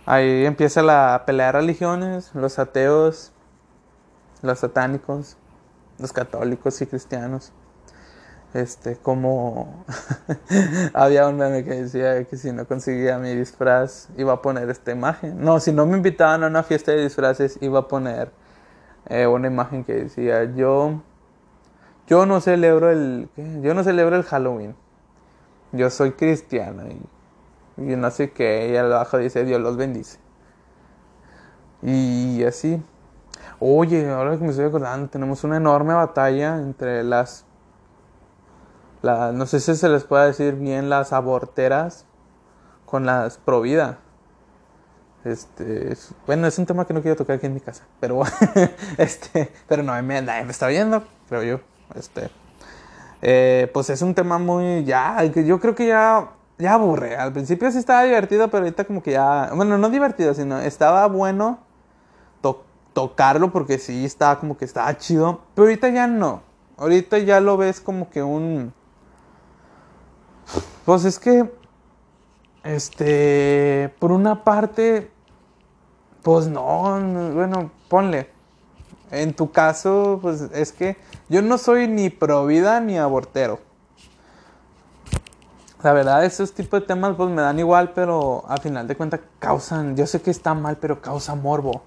ahí 0.06 0.46
empieza 0.46 0.82
la 0.82 1.24
pelea 1.26 1.48
de 1.48 1.52
religiones, 1.52 2.32
los 2.34 2.58
ateos 2.58 3.34
los 4.42 4.60
satánicos, 4.60 5.38
los 6.00 6.14
católicos 6.14 6.82
y 6.82 6.88
cristianos. 6.88 7.52
Este, 8.54 8.98
como 8.98 9.86
había 10.94 11.28
un 11.28 11.38
meme 11.38 11.64
que 11.64 11.72
decía 11.84 12.22
que 12.26 12.36
si 12.36 12.52
no 12.52 12.66
conseguía 12.66 13.18
mi 13.18 13.34
disfraz 13.34 14.10
iba 14.18 14.34
a 14.34 14.42
poner 14.42 14.70
esta 14.70 14.92
imagen. 14.92 15.42
No, 15.42 15.60
si 15.62 15.72
no 15.72 15.86
me 15.86 15.96
invitaban 15.96 16.44
a 16.44 16.48
una 16.48 16.64
fiesta 16.64 16.92
de 16.92 17.04
disfraces 17.04 17.58
iba 17.62 17.80
a 17.80 17.88
poner 17.88 18.32
eh, 19.08 19.26
una 19.26 19.48
imagen 19.48 19.86
que 19.86 19.94
decía 19.94 20.44
yo 20.54 21.02
yo 22.08 22.26
no 22.26 22.42
celebro 22.42 22.92
el 22.92 23.30
yo 23.62 23.74
no 23.74 23.84
celebro 23.84 24.18
el 24.18 24.24
Halloween. 24.24 24.76
Yo 25.72 25.90
soy 25.90 26.12
cristiano 26.12 26.84
y, 27.78 27.96
no 27.96 28.12
sé 28.12 28.32
qué 28.32 28.70
y 28.74 28.76
abajo 28.76 29.18
dice 29.18 29.46
Dios 29.46 29.62
los 29.62 29.78
bendice. 29.78 30.20
Y 31.82 32.44
así 32.44 32.84
Oye, 33.64 34.10
ahora 34.10 34.38
que 34.38 34.44
me 34.44 34.50
estoy 34.50 34.66
acordando, 34.66 35.08
tenemos 35.08 35.44
una 35.44 35.58
enorme 35.58 35.94
batalla 35.94 36.58
entre 36.58 37.04
las, 37.04 37.46
no 39.04 39.46
sé 39.46 39.60
si 39.60 39.76
se 39.76 39.90
les 39.90 40.04
puede 40.04 40.28
decir 40.28 40.56
bien, 40.56 40.90
las 40.90 41.14
aborteras 41.14 42.06
con 42.86 43.06
las 43.06 43.38
provida. 43.38 44.00
Este, 45.24 45.96
bueno, 46.26 46.48
es 46.48 46.58
un 46.58 46.66
tema 46.66 46.86
que 46.86 46.94
no 46.94 47.02
quiero 47.02 47.16
tocar 47.16 47.36
aquí 47.36 47.46
en 47.46 47.54
mi 47.54 47.60
casa, 47.60 47.86
pero 48.00 48.22
este, 48.98 49.52
pero 49.68 49.84
no, 49.84 49.94
me, 50.02 50.22
me 50.22 50.52
está 50.52 50.68
viendo, 50.68 51.04
creo 51.30 51.44
yo. 51.44 51.60
Este, 51.96 52.30
eh, 53.22 53.70
pues 53.74 53.90
es 53.90 54.02
un 54.02 54.16
tema 54.16 54.40
muy, 54.40 54.84
ya, 54.84 55.24
yo 55.24 55.60
creo 55.60 55.76
que 55.76 55.88
ya, 55.88 56.32
ya 56.58 56.74
aburre. 56.74 57.16
Al 57.16 57.34
principio 57.34 57.72
sí 57.72 57.78
estaba 57.78 58.04
divertido, 58.04 58.50
pero 58.50 58.64
ahorita 58.64 58.86
como 58.86 59.04
que 59.04 59.12
ya, 59.12 59.52
bueno, 59.54 59.78
no 59.78 59.90
divertido, 59.90 60.34
sino 60.34 60.60
estaba 60.60 61.06
bueno 61.08 61.60
tocarlo 62.94 63.52
porque 63.52 63.78
sí 63.78 64.06
estaba 64.06 64.40
como 64.40 64.58
que 64.58 64.66
estaba 64.66 64.96
chido. 64.98 65.42
Pero 65.56 65.68
ahorita 65.68 65.90
ya 65.90 66.08
no. 66.08 66.42
Ahorita 66.78 67.18
ya 67.20 67.40
lo 67.40 67.58
ves 67.58 67.80
como 67.80 68.10
que 68.10 68.24
un. 68.24 68.74
Pues 70.86 71.06
es 71.06 71.20
que. 71.20 71.52
Este. 72.64 73.94
Por 74.00 74.12
una 74.12 74.44
parte. 74.44 75.12
Pues 76.22 76.48
no. 76.48 77.00
Bueno, 77.34 77.72
ponle. 77.88 78.30
En 79.12 79.34
tu 79.34 79.52
caso, 79.52 80.20
pues 80.22 80.42
es 80.54 80.72
que 80.72 80.96
yo 81.28 81.42
no 81.42 81.58
soy 81.58 81.88
ni 81.88 82.10
pro 82.10 82.46
vida 82.46 82.80
ni 82.80 82.98
abortero. 82.98 83.60
La 85.84 85.94
verdad, 85.94 86.24
esos 86.24 86.54
tipos 86.54 86.82
de 86.82 86.86
temas 86.86 87.16
pues 87.16 87.30
me 87.30 87.42
dan 87.42 87.58
igual, 87.58 87.92
pero 87.94 88.44
al 88.48 88.60
final 88.62 88.88
de 88.88 88.96
cuentas 88.96 89.20
causan, 89.40 89.98
yo 89.98 90.06
sé 90.06 90.22
que 90.22 90.30
está 90.30 90.54
mal, 90.54 90.78
pero 90.78 91.02
causa 91.02 91.34
morbo. 91.34 91.82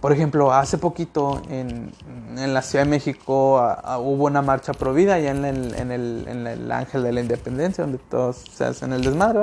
Por 0.00 0.12
ejemplo, 0.12 0.52
hace 0.52 0.78
poquito 0.78 1.42
en, 1.50 1.92
la 2.34 2.62
Ciudad 2.62 2.84
de 2.84 2.90
México 2.90 3.56
hubo 3.98 4.24
una 4.24 4.40
marcha 4.40 4.72
pro 4.72 4.94
vida 4.94 5.14
allá 5.14 5.30
en 5.30 5.44
el, 5.44 5.74
en, 5.74 5.90
el, 5.90 6.24
en 6.26 6.46
el 6.46 6.72
Ángel 6.72 7.02
de 7.02 7.12
la 7.12 7.20
Independencia, 7.20 7.84
donde 7.84 7.98
todos 7.98 8.36
se 8.50 8.64
hacen 8.64 8.94
el 8.94 9.02
desmadre. 9.02 9.40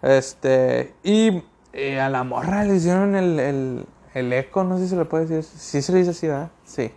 Este, 0.00 0.94
y 1.02 1.42
eh, 1.74 2.00
a 2.00 2.08
la 2.08 2.24
morra 2.24 2.64
le 2.64 2.76
hicieron 2.76 3.14
el, 3.14 3.84
el, 4.14 4.32
eco, 4.32 4.64
no 4.64 4.78
sé 4.78 4.84
si 4.84 4.90
se 4.90 4.96
le 4.96 5.04
puede 5.04 5.26
decir. 5.26 5.44
Sí 5.44 5.82
se 5.82 5.92
le 5.92 5.98
dice 5.98 6.10
así, 6.12 6.26
¿verdad? 6.26 6.50
Sí, 6.64 6.90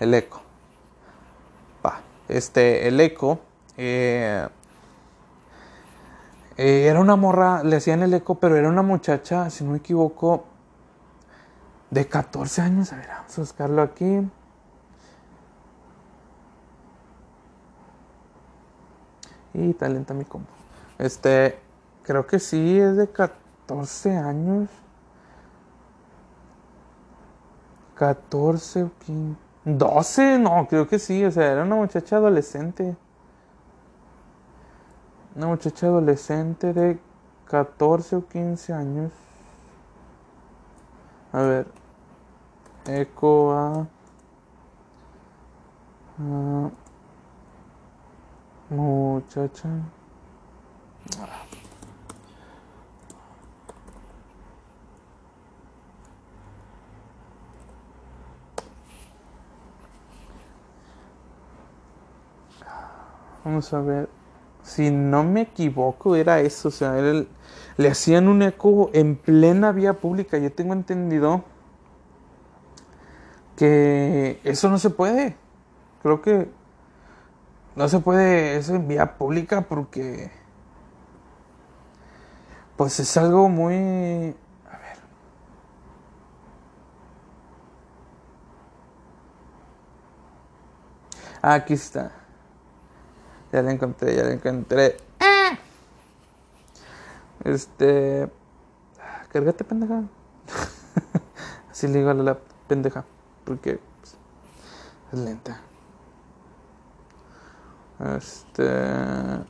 el 0.00 0.14
eco. 0.14 0.40
Va, 1.84 2.00
este, 2.28 2.88
el 2.88 2.98
eco. 3.00 3.40
Eh, 3.76 4.46
eh, 6.56 6.86
era 6.86 7.00
una 7.00 7.16
morra, 7.16 7.62
le 7.62 7.76
hacían 7.76 8.02
el 8.02 8.14
eco, 8.14 8.36
pero 8.36 8.56
era 8.56 8.68
una 8.68 8.82
muchacha, 8.82 9.50
si 9.50 9.64
no 9.64 9.72
me 9.72 9.78
equivoco, 9.78 10.44
de 11.92 12.08
14 12.08 12.62
años. 12.62 12.92
A 12.92 12.96
ver, 12.96 13.08
vamos 13.08 13.38
a 13.38 13.40
buscarlo 13.42 13.82
aquí. 13.82 14.26
Y 19.52 19.74
talenta 19.74 20.14
mi 20.14 20.24
combo. 20.24 20.48
Este, 20.98 21.58
creo 22.02 22.26
que 22.26 22.38
sí, 22.38 22.80
es 22.80 22.96
de 22.96 23.08
14 23.08 24.16
años. 24.16 24.70
14 27.94 28.84
o 28.84 28.90
15. 29.04 29.40
12, 29.64 30.38
no, 30.38 30.66
creo 30.68 30.88
que 30.88 30.98
sí, 30.98 31.24
o 31.24 31.30
sea, 31.30 31.52
era 31.52 31.62
una 31.62 31.76
muchacha 31.76 32.16
adolescente. 32.16 32.96
Una 35.36 35.46
muchacha 35.46 35.86
adolescente 35.86 36.72
de 36.72 36.98
14 37.44 38.16
o 38.16 38.26
15 38.26 38.72
años. 38.72 39.12
A 41.32 41.42
ver, 41.42 41.81
eco 42.86 43.52
a 43.52 43.86
muchacha 48.70 49.68
Vamos 63.44 63.72
a 63.74 63.80
ver. 63.80 64.08
Si 64.62 64.90
no 64.90 65.24
me 65.24 65.42
equivoco, 65.42 66.14
era 66.14 66.40
eso. 66.40 66.68
O 66.68 66.70
sea, 66.70 66.98
él, 66.98 67.28
le 67.76 67.88
hacían 67.88 68.28
un 68.28 68.42
eco 68.42 68.90
en 68.92 69.16
plena 69.16 69.72
vía 69.72 69.94
pública. 69.94 70.38
Yo 70.38 70.52
tengo 70.52 70.72
entendido 70.72 71.44
que 73.56 74.40
eso 74.44 74.70
no 74.70 74.78
se 74.78 74.90
puede. 74.90 75.36
Creo 76.02 76.22
que 76.22 76.50
no 77.76 77.88
se 77.88 78.00
puede 78.00 78.56
eso 78.56 78.74
en 78.74 78.88
vía 78.88 79.16
pública 79.16 79.62
porque 79.62 80.30
pues 82.76 82.98
es 83.00 83.16
algo 83.16 83.48
muy 83.48 84.34
a 84.66 84.78
ver. 84.78 84.98
Aquí 91.42 91.74
está. 91.74 92.12
Ya 93.52 93.62
la 93.62 93.72
encontré 93.72 94.16
ya 94.16 94.24
la 94.24 94.32
encontré. 94.32 94.96
Este 97.44 98.30
cárgate 99.30 99.64
pendeja. 99.64 100.02
Así 101.70 101.88
le 101.88 101.98
digo 101.98 102.10
a 102.10 102.14
la 102.14 102.38
pendeja 102.68 103.04
porque 103.44 103.80
pues, 104.00 104.16
es 105.12 105.18
lenta 105.18 105.60
este. 108.16 109.44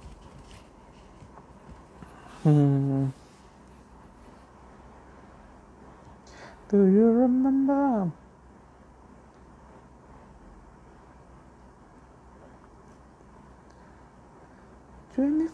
Hmm. 2.45 3.11
Do 6.71 6.87
you 6.87 7.13
remember? 7.13 8.11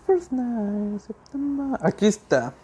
First 0.07 0.33
night, 0.33 1.01
September. 1.01 1.79
Aquí 1.83 2.07
está. 2.07 2.55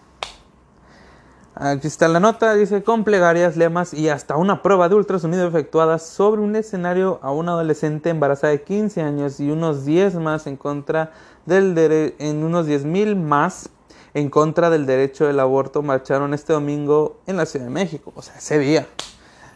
Aquí 1.56 1.86
está 1.86 2.08
la 2.08 2.18
nota, 2.18 2.52
dice 2.54 2.82
con 2.82 3.04
plegarias, 3.04 3.56
lemas 3.56 3.94
y 3.94 4.08
hasta 4.08 4.36
una 4.36 4.60
prueba 4.60 4.88
de 4.88 4.96
ultrasonido 4.96 5.46
efectuada 5.46 6.00
sobre 6.00 6.40
un 6.40 6.56
escenario 6.56 7.20
a 7.22 7.30
una 7.30 7.52
adolescente 7.52 8.10
embarazada 8.10 8.52
de 8.52 8.62
15 8.62 9.02
años 9.02 9.38
y 9.38 9.52
unos 9.52 9.84
10 9.84 10.16
más 10.16 10.48
en 10.48 10.56
contra 10.56 11.12
del 11.46 12.14
en 12.18 12.42
unos 12.42 12.66
10 12.66 12.86
mil 12.86 13.14
más 13.14 13.70
en 14.14 14.30
contra 14.30 14.68
del 14.68 14.84
derecho 14.84 15.28
del 15.28 15.38
aborto 15.38 15.80
marcharon 15.82 16.34
este 16.34 16.52
domingo 16.52 17.20
en 17.28 17.36
la 17.36 17.46
Ciudad 17.46 17.66
de 17.66 17.70
México, 17.70 18.12
o 18.16 18.22
sea, 18.22 18.34
ese 18.36 18.58
día. 18.58 18.88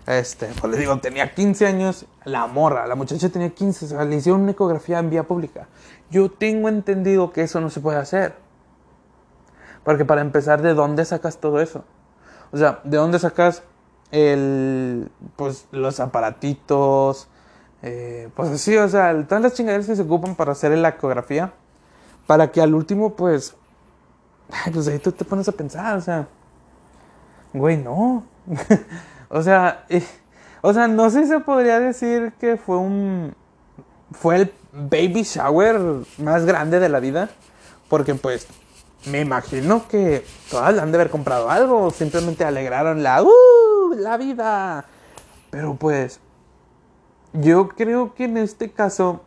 Este, 0.07 0.47
pues 0.61 0.73
le 0.73 0.79
digo, 0.79 0.97
tenía 1.01 1.35
15 1.35 1.67
años, 1.67 2.07
la 2.25 2.47
morra, 2.47 2.87
la 2.87 2.95
muchacha 2.95 3.29
tenía 3.29 3.51
15, 3.51 3.97
o 3.97 4.05
le 4.05 4.17
hicieron 4.17 4.43
una 4.43 4.53
ecografía 4.53 5.01
en 5.01 5.11
vía 5.11 5.25
pública. 5.25 5.67
Yo 6.11 6.31
tengo 6.31 6.69
entendido 6.69 7.33
que 7.33 7.43
eso 7.43 7.61
no 7.61 7.71
se 7.71 7.81
puede 7.81 7.99
hacer. 7.99 8.48
Porque 9.89 10.05
para 10.05 10.21
empezar, 10.21 10.61
¿de 10.61 10.75
dónde 10.75 11.03
sacas 11.07 11.39
todo 11.39 11.63
eso? 11.63 11.83
O 12.53 12.59
sea, 12.59 12.81
¿de 12.85 12.99
dónde 12.99 13.19
sacas 13.19 13.63
el, 14.11 15.11
pues, 15.35 15.67
los 15.71 15.99
aparatitos? 15.99 17.27
Eh, 17.81 18.29
pues 18.37 18.51
así, 18.51 18.77
o 18.77 18.87
sea, 18.87 19.27
todas 19.27 19.43
las 19.43 19.55
chingaderas 19.55 19.87
que 19.87 19.97
se 19.97 20.03
ocupan 20.03 20.35
para 20.35 20.53
hacer 20.53 20.77
la 20.77 20.91
ecografía. 20.91 21.55
Para 22.27 22.53
que 22.53 22.61
al 22.61 22.75
último, 22.75 23.15
pues, 23.15 23.57
pues 24.75 24.89
ahí 24.89 24.99
tú 24.99 25.11
te 25.11 25.25
pones 25.25 25.49
a 25.49 25.53
pensar, 25.53 25.97
o 25.97 26.03
sea, 26.03 26.29
güey, 27.55 27.79
no. 27.79 28.27
o 29.31 29.43
sea, 29.43 29.87
o 30.61 30.75
sea, 30.75 30.87
no 30.87 31.09
sé 31.09 31.23
si 31.23 31.31
se 31.31 31.41
podría 31.41 31.81
decir 31.81 32.35
que 32.39 32.59
fue 32.59 32.77
un, 32.77 33.35
fue 34.13 34.37
el 34.37 34.53
baby 34.71 35.23
shower 35.23 35.81
más 36.19 36.45
grande 36.45 36.79
de 36.79 36.91
la 36.91 37.01
vida. 37.01 37.31
Porque 37.89 38.15
pues 38.15 38.47
me 39.07 39.21
imagino 39.21 39.87
que 39.89 40.25
todas 40.51 40.79
han 40.79 40.91
de 40.91 40.99
haber 40.99 41.11
comprado 41.11 41.51
algo, 41.51 41.91
simplemente 41.91 42.45
alegraron 42.45 43.03
la, 43.03 43.23
¡uh! 43.23 43.95
la 43.97 44.17
vida. 44.17 44.85
Pero 45.51 45.75
pues, 45.75 46.21
yo 47.33 47.69
creo 47.69 48.15
que 48.15 48.25
en 48.25 48.37
este 48.37 48.71
caso, 48.71 49.21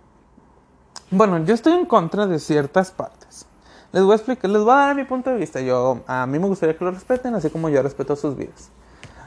bueno, 1.09 1.43
yo 1.45 1.53
estoy 1.53 1.73
en 1.73 1.85
contra 1.85 2.27
de 2.27 2.39
ciertas 2.39 2.91
partes. 2.91 3.45
Les 3.91 4.03
voy 4.03 4.13
a 4.13 4.15
explicar, 4.15 4.49
les 4.49 4.61
voy 4.61 4.71
a 4.71 4.77
dar 4.77 4.95
mi 4.95 5.03
punto 5.03 5.29
de 5.29 5.37
vista. 5.37 5.59
Yo, 5.59 6.01
a 6.07 6.25
mí 6.25 6.39
me 6.39 6.47
gustaría 6.47 6.77
que 6.77 6.85
lo 6.85 6.91
respeten, 6.91 7.35
así 7.35 7.49
como 7.49 7.69
yo 7.69 7.81
respeto 7.81 8.15
sus 8.15 8.35
vidas. 8.35 8.69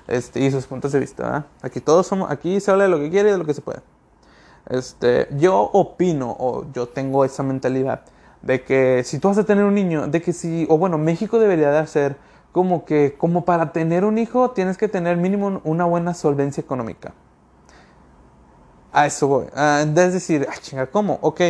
Este, 0.07 0.41
y 0.41 0.51
sus 0.51 0.67
puntos 0.67 0.93
de 0.93 1.01
vista, 1.01 1.47
Aquí 1.63 1.81
todos 1.81 2.07
somos, 2.07 2.31
aquí 2.31 2.61
se 2.61 2.71
habla 2.71 2.85
de 2.85 2.91
lo 2.91 2.99
que 2.99 3.11
quiere 3.11 3.31
y 3.31 3.33
de 3.33 3.39
lo 3.39 3.45
que 3.45 3.55
se 3.55 3.63
puede. 3.63 3.81
Este, 4.69 5.29
yo 5.37 5.59
opino, 5.61 6.35
o 6.39 6.67
yo 6.73 6.89
tengo 6.89 7.25
esa 7.25 7.43
mentalidad, 7.43 8.03
de 8.45 8.63
que 8.63 9.03
si 9.05 9.19
tú 9.19 9.29
vas 9.29 9.39
a 9.39 9.45
tener 9.45 9.65
un 9.65 9.75
niño, 9.75 10.07
de 10.07 10.21
que 10.21 10.33
si, 10.33 10.67
o 10.69 10.77
bueno, 10.77 10.99
México 10.99 11.39
debería 11.39 11.71
de 11.71 11.79
hacer 11.79 12.17
como 12.53 12.85
que, 12.85 13.15
como 13.17 13.45
para 13.45 13.73
tener 13.73 14.05
un 14.05 14.19
hijo 14.19 14.51
tienes 14.51 14.77
que 14.77 14.87
tener 14.87 15.17
mínimo 15.17 15.61
una 15.65 15.87
buena 15.87 16.15
solvencia 16.15 16.61
económica. 16.61 17.15
A 18.93 19.07
eso 19.07 19.27
voy. 19.27 19.47
Ah, 19.57 19.83
es 19.85 20.13
decir, 20.13 20.47
ay, 20.49 20.59
chinga, 20.61 20.87
¿cómo? 20.87 21.19
Ok. 21.23 21.41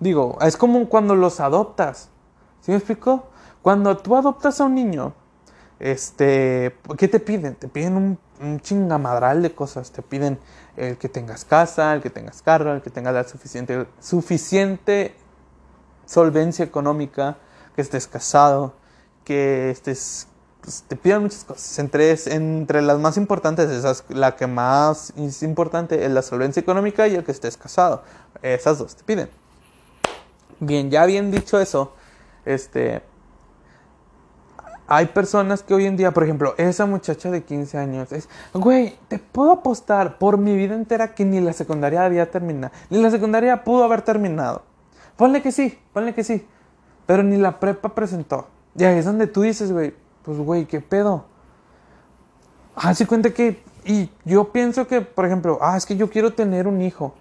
Digo, 0.00 0.38
es 0.40 0.56
como 0.56 0.88
cuando 0.88 1.14
los 1.14 1.40
adoptas. 1.40 2.08
¿Sí 2.60 2.70
me 2.70 2.78
explico? 2.78 3.26
Cuando 3.60 3.96
tú 3.98 4.16
adoptas 4.16 4.60
a 4.60 4.64
un 4.64 4.74
niño, 4.74 5.12
este, 5.78 6.76
¿qué 6.96 7.08
te 7.08 7.20
piden? 7.20 7.56
Te 7.56 7.68
piden 7.68 7.96
un, 7.96 8.18
un 8.40 8.60
chingamadral 8.60 9.42
de 9.42 9.54
cosas. 9.54 9.90
Te 9.90 10.00
piden 10.00 10.38
el 10.76 10.96
que 10.96 11.08
tengas 11.10 11.44
casa, 11.44 11.92
el 11.92 12.00
que 12.00 12.08
tengas 12.08 12.40
carro, 12.40 12.72
el 12.72 12.82
que 12.82 12.90
tengas 12.90 13.12
la 13.12 13.24
suficiente, 13.24 13.86
suficiente 14.00 15.14
solvencia 16.06 16.64
económica, 16.64 17.36
que 17.74 17.82
estés 17.82 18.06
casado, 18.06 18.74
que 19.24 19.70
estés 19.70 20.28
pues, 20.64 20.82
te 20.88 20.96
piden 20.96 21.22
muchas 21.22 21.44
cosas. 21.44 21.78
Entre, 21.78 22.16
entre 22.26 22.80
las 22.80 22.98
más 22.98 23.18
importantes, 23.18 23.68
esas, 23.70 24.04
la 24.08 24.34
que 24.34 24.46
más 24.46 25.12
es 25.16 25.42
importante 25.42 26.04
es 26.04 26.10
la 26.10 26.22
solvencia 26.22 26.60
económica 26.60 27.06
y 27.06 27.14
el 27.14 27.24
que 27.24 27.32
estés 27.32 27.56
casado. 27.56 28.02
Esas 28.40 28.78
dos 28.78 28.96
te 28.96 29.04
piden. 29.04 29.28
Bien, 30.60 30.90
ya 30.90 31.04
bien 31.04 31.30
dicho 31.30 31.60
eso, 31.60 31.92
este, 32.46 33.02
hay 34.86 35.06
personas 35.06 35.62
que 35.62 35.74
hoy 35.74 35.84
en 35.86 35.96
día, 35.96 36.12
por 36.12 36.24
ejemplo, 36.24 36.54
esa 36.56 36.86
muchacha 36.86 37.30
de 37.30 37.42
15 37.42 37.76
años 37.76 38.12
es, 38.12 38.28
güey, 38.54 38.96
te 39.08 39.18
puedo 39.18 39.52
apostar 39.52 40.18
por 40.18 40.38
mi 40.38 40.56
vida 40.56 40.74
entera 40.74 41.14
que 41.14 41.24
ni 41.24 41.40
la 41.40 41.52
secundaria 41.52 42.04
había 42.04 42.30
terminado, 42.30 42.72
ni 42.88 43.02
la 43.02 43.10
secundaria 43.10 43.64
pudo 43.64 43.84
haber 43.84 44.02
terminado. 44.02 44.62
Ponle 45.16 45.42
que 45.42 45.52
sí, 45.52 45.78
ponle 45.92 46.14
que 46.14 46.24
sí. 46.24 46.46
Pero 47.06 47.22
ni 47.22 47.36
la 47.36 47.60
prepa 47.60 47.94
presentó. 47.94 48.48
Y 48.76 48.84
ahí 48.84 48.98
es 48.98 49.04
donde 49.04 49.26
tú 49.26 49.42
dices, 49.42 49.70
güey, 49.72 49.94
pues 50.22 50.38
güey, 50.38 50.66
¿qué 50.66 50.80
pedo? 50.80 51.26
Así 52.74 53.06
cuenta 53.06 53.30
que, 53.30 53.62
y 53.84 54.10
yo 54.24 54.50
pienso 54.50 54.86
que, 54.86 55.00
por 55.00 55.26
ejemplo, 55.26 55.58
ah, 55.60 55.76
es 55.76 55.86
que 55.86 55.96
yo 55.96 56.10
quiero 56.10 56.32
tener 56.32 56.66
un 56.66 56.82
hijo. 56.82 57.14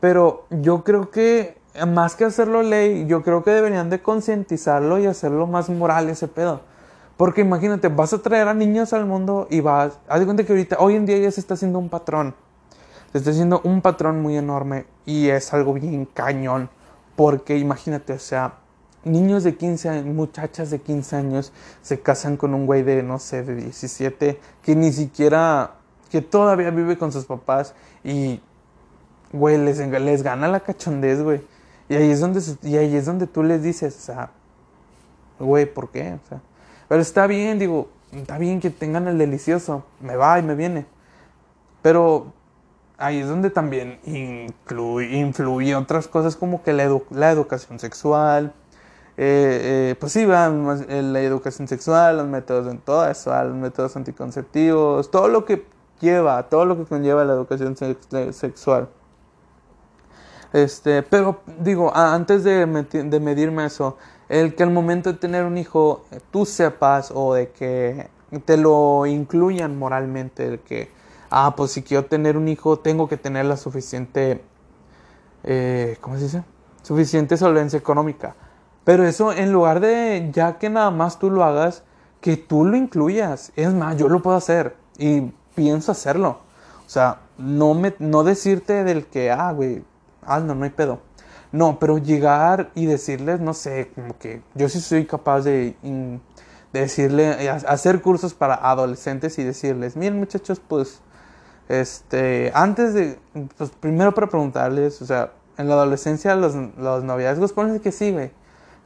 Pero 0.00 0.46
yo 0.50 0.84
creo 0.84 1.10
que, 1.10 1.58
más 1.86 2.14
que 2.14 2.24
hacerlo 2.24 2.62
ley, 2.62 3.06
yo 3.06 3.22
creo 3.22 3.42
que 3.42 3.50
deberían 3.50 3.90
de 3.90 4.00
concientizarlo 4.00 4.98
y 4.98 5.06
hacerlo 5.06 5.46
más 5.46 5.68
moral 5.68 6.08
ese 6.08 6.28
pedo. 6.28 6.60
Porque 7.16 7.40
imagínate, 7.40 7.88
vas 7.88 8.12
a 8.12 8.22
traer 8.22 8.48
a 8.48 8.54
niños 8.54 8.92
al 8.92 9.04
mundo 9.04 9.48
y 9.50 9.60
vas, 9.60 9.98
haz 10.08 10.20
de 10.20 10.24
cuenta 10.24 10.44
que 10.44 10.52
ahorita, 10.52 10.76
hoy 10.78 10.94
en 10.94 11.04
día 11.04 11.18
ya 11.18 11.30
se 11.30 11.40
está 11.40 11.54
haciendo 11.54 11.78
un 11.78 11.88
patrón. 11.88 12.34
Se 13.12 13.18
está 13.18 13.30
haciendo 13.30 13.60
un 13.64 13.82
patrón 13.82 14.22
muy 14.22 14.36
enorme 14.36 14.86
y 15.04 15.28
es 15.28 15.52
algo 15.52 15.74
bien 15.74 16.06
cañón. 16.06 16.70
Porque 17.18 17.58
imagínate, 17.58 18.12
o 18.12 18.18
sea, 18.20 18.60
niños 19.02 19.42
de 19.42 19.56
15 19.56 19.88
años, 19.88 20.04
muchachas 20.04 20.70
de 20.70 20.78
15 20.78 21.16
años 21.16 21.52
se 21.82 22.00
casan 22.00 22.36
con 22.36 22.54
un 22.54 22.64
güey 22.64 22.84
de, 22.84 23.02
no 23.02 23.18
sé, 23.18 23.42
de 23.42 23.56
17, 23.56 24.38
que 24.62 24.76
ni 24.76 24.92
siquiera, 24.92 25.72
que 26.12 26.22
todavía 26.22 26.70
vive 26.70 26.96
con 26.96 27.10
sus 27.10 27.24
papás 27.24 27.74
y, 28.04 28.40
güey, 29.32 29.58
les, 29.58 29.78
les 29.78 30.22
gana 30.22 30.46
la 30.46 30.60
cachondez, 30.60 31.20
güey. 31.20 31.40
Y 31.88 31.96
ahí, 31.96 32.08
es 32.08 32.20
donde, 32.20 32.40
y 32.62 32.76
ahí 32.76 32.94
es 32.94 33.06
donde 33.06 33.26
tú 33.26 33.42
les 33.42 33.64
dices, 33.64 33.96
o 33.96 34.00
sea, 34.00 34.30
güey, 35.40 35.66
¿por 35.66 35.90
qué? 35.90 36.20
O 36.24 36.28
sea, 36.28 36.40
pero 36.86 37.02
está 37.02 37.26
bien, 37.26 37.58
digo, 37.58 37.88
está 38.12 38.38
bien 38.38 38.60
que 38.60 38.70
tengan 38.70 39.08
el 39.08 39.18
delicioso, 39.18 39.82
me 40.00 40.14
va 40.14 40.38
y 40.38 40.44
me 40.44 40.54
viene. 40.54 40.86
Pero 41.82 42.32
ahí 42.98 43.20
es 43.20 43.28
donde 43.28 43.50
también 43.50 43.98
influye 44.04 45.74
otras 45.76 46.08
cosas 46.08 46.36
como 46.36 46.62
que 46.62 46.72
la, 46.72 46.82
educación 47.30 47.78
sexual, 47.78 48.52
eh, 49.16 49.90
eh, 49.90 49.96
pues 49.98 50.12
sí, 50.12 50.22
eh, 50.22 51.02
la 51.02 51.20
educación 51.20 51.68
sexual, 51.68 52.18
los 52.18 52.26
métodos 52.26 52.70
en 52.70 52.78
todo 52.78 53.08
eso, 53.08 53.30
los 53.44 53.54
métodos 53.54 53.96
anticonceptivos, 53.96 55.10
todo 55.10 55.28
lo 55.28 55.44
que 55.44 55.64
lleva, 56.00 56.48
todo 56.48 56.64
lo 56.64 56.76
que 56.76 56.84
conlleva 56.84 57.24
la 57.24 57.32
educación 57.32 57.76
sexual. 57.76 58.88
Este, 60.52 61.02
pero 61.02 61.42
digo, 61.60 61.94
antes 61.94 62.42
de, 62.42 62.66
de 62.66 63.20
medirme 63.20 63.66
eso, 63.66 63.96
el 64.28 64.54
que 64.54 64.62
al 64.62 64.70
momento 64.70 65.12
de 65.12 65.18
tener 65.18 65.44
un 65.44 65.56
hijo 65.58 66.04
tú 66.30 66.46
sepas 66.46 67.12
o 67.14 67.34
de 67.34 67.50
que 67.50 68.08
te 68.44 68.56
lo 68.56 69.06
incluyan 69.06 69.78
moralmente, 69.78 70.46
el 70.46 70.60
que 70.60 70.97
ah, 71.30 71.54
pues 71.56 71.72
si 71.72 71.82
quiero 71.82 72.06
tener 72.06 72.36
un 72.36 72.48
hijo, 72.48 72.78
tengo 72.78 73.08
que 73.08 73.16
tener 73.16 73.46
la 73.46 73.56
suficiente, 73.56 74.42
eh, 75.44 75.96
¿cómo 76.00 76.16
se 76.16 76.24
dice? 76.24 76.44
suficiente 76.88 77.36
solvencia 77.36 77.78
económica. 77.78 78.34
Pero 78.84 79.06
eso 79.06 79.32
en 79.32 79.52
lugar 79.52 79.80
de 79.80 80.30
ya 80.32 80.58
que 80.58 80.70
nada 80.70 80.90
más 80.90 81.18
tú 81.18 81.30
lo 81.30 81.44
hagas, 81.44 81.82
que 82.22 82.38
tú 82.38 82.64
lo 82.64 82.76
incluyas. 82.76 83.52
Es 83.56 83.74
más, 83.74 83.98
yo 83.98 84.08
lo 84.08 84.22
puedo 84.22 84.36
hacer 84.36 84.74
y 84.96 85.32
pienso 85.54 85.92
hacerlo. 85.92 86.40
O 86.86 86.88
sea, 86.90 87.20
no, 87.36 87.74
me, 87.74 87.94
no 87.98 88.24
decirte 88.24 88.84
del 88.84 89.04
que, 89.06 89.30
ah, 89.30 89.52
güey, 89.52 89.84
ah, 90.22 90.40
no, 90.40 90.54
no 90.54 90.64
hay 90.64 90.70
pedo. 90.70 91.00
No, 91.52 91.78
pero 91.78 91.98
llegar 91.98 92.70
y 92.74 92.86
decirles, 92.86 93.40
no 93.40 93.52
sé, 93.52 93.90
como 93.94 94.16
que 94.18 94.42
yo 94.54 94.68
sí 94.70 94.80
soy 94.80 95.04
capaz 95.04 95.42
de, 95.42 95.76
de 95.82 96.80
decirle, 96.80 97.50
hacer 97.50 98.00
cursos 98.00 98.32
para 98.34 98.54
adolescentes 98.54 99.38
y 99.38 99.44
decirles, 99.44 99.96
miren 99.96 100.18
muchachos, 100.18 100.60
pues, 100.66 101.00
este, 101.68 102.50
antes 102.54 102.94
de, 102.94 103.18
pues 103.56 103.70
primero 103.70 104.14
para 104.14 104.26
preguntarles, 104.26 105.00
o 105.02 105.06
sea, 105.06 105.32
en 105.58 105.68
la 105.68 105.74
adolescencia 105.74 106.34
los, 106.34 106.54
los 106.76 107.04
noviazgos, 107.04 107.52
ponle 107.52 107.80
que 107.80 107.92
sí, 107.92 108.12
güey, 108.12 108.30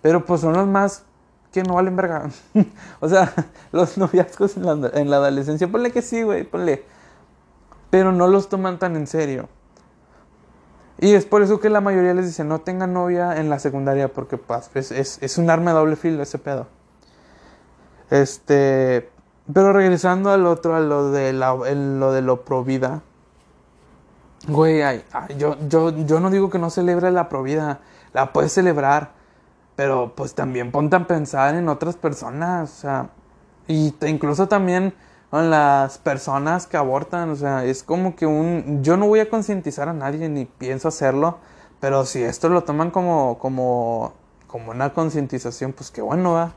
pero 0.01 0.25
pues 0.25 0.41
son 0.41 0.55
los 0.55 0.67
más 0.67 1.05
que 1.53 1.63
no 1.63 1.75
valen 1.75 1.95
verga. 1.95 2.31
o 3.01 3.09
sea, 3.09 3.33
los 3.73 3.99
noviazgos 3.99 4.57
en 4.57 4.67
la, 4.67 4.91
en 4.95 5.11
la 5.11 5.17
adolescencia, 5.17 5.69
ponle 5.69 5.93
que 5.93 6.03
sí, 6.03 6.23
güey, 6.23 6.45
ponle, 6.45 6.85
pero 7.91 8.11
no 8.11 8.27
los 8.27 8.49
toman 8.49 8.79
tan 8.79 8.97
en 8.97 9.07
serio. 9.07 9.49
Y 10.99 11.15
es 11.15 11.25
por 11.25 11.43
eso 11.43 11.61
que 11.61 11.69
la 11.69 11.81
mayoría 11.81 12.15
les 12.15 12.27
dice 12.27 12.45
no 12.45 12.61
tengan 12.61 12.93
novia 12.93 13.37
en 13.39 13.51
la 13.51 13.59
secundaria 13.59 14.13
porque 14.13 14.39
pues, 14.39 14.93
es, 14.93 15.19
es, 15.21 15.39
un 15.39 15.51
arma 15.51 15.73
de 15.73 15.79
doble 15.79 15.97
filo 15.97 16.23
ese 16.23 16.39
pedo. 16.39 16.69
Este, 18.09 19.11
pero 19.53 19.73
regresando 19.73 20.31
al 20.31 20.47
otro, 20.47 20.75
a 20.77 20.81
lo 20.81 21.11
de, 21.11 21.33
la, 21.33 21.55
lo, 21.55 22.13
de 22.13 22.23
lo 22.23 22.45
pro 22.45 22.65
vida. 22.65 23.03
Güey, 24.49 24.83
ay, 24.83 25.05
yo, 25.39 25.57
yo, 25.69 25.91
yo 25.91 26.19
no 26.19 26.31
digo 26.31 26.51
que 26.51 26.59
no 26.59 26.71
celebre 26.71 27.11
la 27.13 27.29
pro 27.29 27.43
vida, 27.43 27.81
la 28.13 28.33
puedes 28.33 28.53
celebrar, 28.53 29.13
pero 29.77 30.15
pues 30.17 30.35
también 30.35 30.73
ponte 30.73 30.97
a 30.97 31.07
pensar 31.07 31.55
en 31.55 31.69
otras 31.69 31.97
personas, 31.97 32.71
o 32.71 32.81
sea, 32.81 33.11
y 33.69 33.95
incluso 34.07 34.49
también 34.49 34.95
con 35.31 35.49
las 35.49 35.99
personas 35.99 36.67
que 36.67 36.77
abortan, 36.77 37.31
o 37.31 37.37
sea, 37.37 37.65
es 37.65 37.83
como 37.83 38.17
que 38.17 38.27
un, 38.27 38.83
yo 38.83 38.97
no 38.97 39.07
voy 39.07 39.21
a 39.21 39.31
concientizar 39.31 39.89
a 39.89 39.93
nadie 39.93 40.29
ni 40.29 40.45
pienso 40.45 40.89
hacerlo, 40.89 41.39
pero 41.81 42.05
si 42.05 42.23
esto 42.23 42.49
lo 42.49 42.65
toman 42.65 42.91
como, 42.91 43.39
como, 43.39 44.13
como 44.47 44.73
una 44.73 44.93
concientización, 44.93 45.73
pues 45.73 45.91
qué 45.91 46.03
bueno, 46.03 46.33
va. 46.33 46.53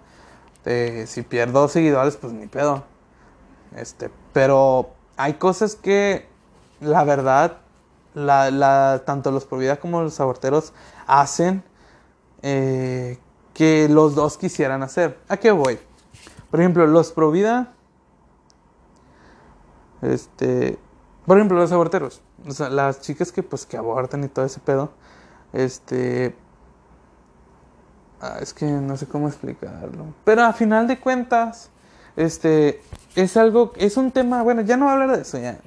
Si 1.08 1.22
pierdo 1.22 1.68
seguidores, 1.68 2.18
pues 2.18 2.34
ni 2.34 2.48
pedo. 2.48 2.84
Este, 3.76 4.10
pero 4.34 4.92
hay 5.18 5.34
cosas 5.34 5.76
que, 5.76 6.28
la 6.82 7.04
verdad, 7.04 7.58
la, 8.14 8.52
la, 8.52 9.04
tanto 9.06 9.32
los 9.32 9.46
por 9.46 9.60
vida 9.60 9.78
como 9.78 10.02
los 10.02 10.20
aborteros 10.20 10.74
hacen 11.08 11.64
eh, 12.42 13.20
que 13.54 13.88
los 13.90 14.16
dos 14.16 14.38
quisieran 14.38 14.84
hacer. 14.84 15.20
¿A 15.28 15.38
qué 15.38 15.52
voy? 15.52 15.80
Por 16.50 16.60
ejemplo, 16.60 16.88
los 16.88 17.12
pro 17.12 17.32
vida 17.32 17.76
este, 20.02 20.78
por 21.26 21.38
ejemplo, 21.38 21.58
los 21.58 21.72
aborteros, 21.72 22.22
o 22.48 22.52
sea, 22.52 22.70
las 22.70 23.02
chicas 23.02 23.32
que 23.32 23.44
pues 23.44 23.66
que 23.66 23.78
abortan 23.78 24.24
y 24.24 24.28
todo 24.28 24.46
ese 24.46 24.60
pedo, 24.60 24.92
este, 25.54 26.36
ah, 28.22 28.38
es 28.42 28.54
que 28.54 28.66
no 28.66 28.98
sé 28.98 29.08
cómo 29.08 29.28
explicarlo, 29.28 30.14
pero 30.24 30.44
a 30.44 30.54
final 30.54 30.88
de 30.88 31.00
cuentas, 31.00 31.70
este, 32.16 32.82
es 33.16 33.38
algo, 33.38 33.74
es 33.78 33.98
un 33.98 34.12
tema, 34.12 34.44
bueno, 34.44 34.62
ya 34.62 34.78
no 34.78 34.86
voy 34.86 34.92
a 34.92 34.94
hablar 34.94 35.16
de 35.16 35.22
eso, 35.22 35.38
ya, 35.38 35.60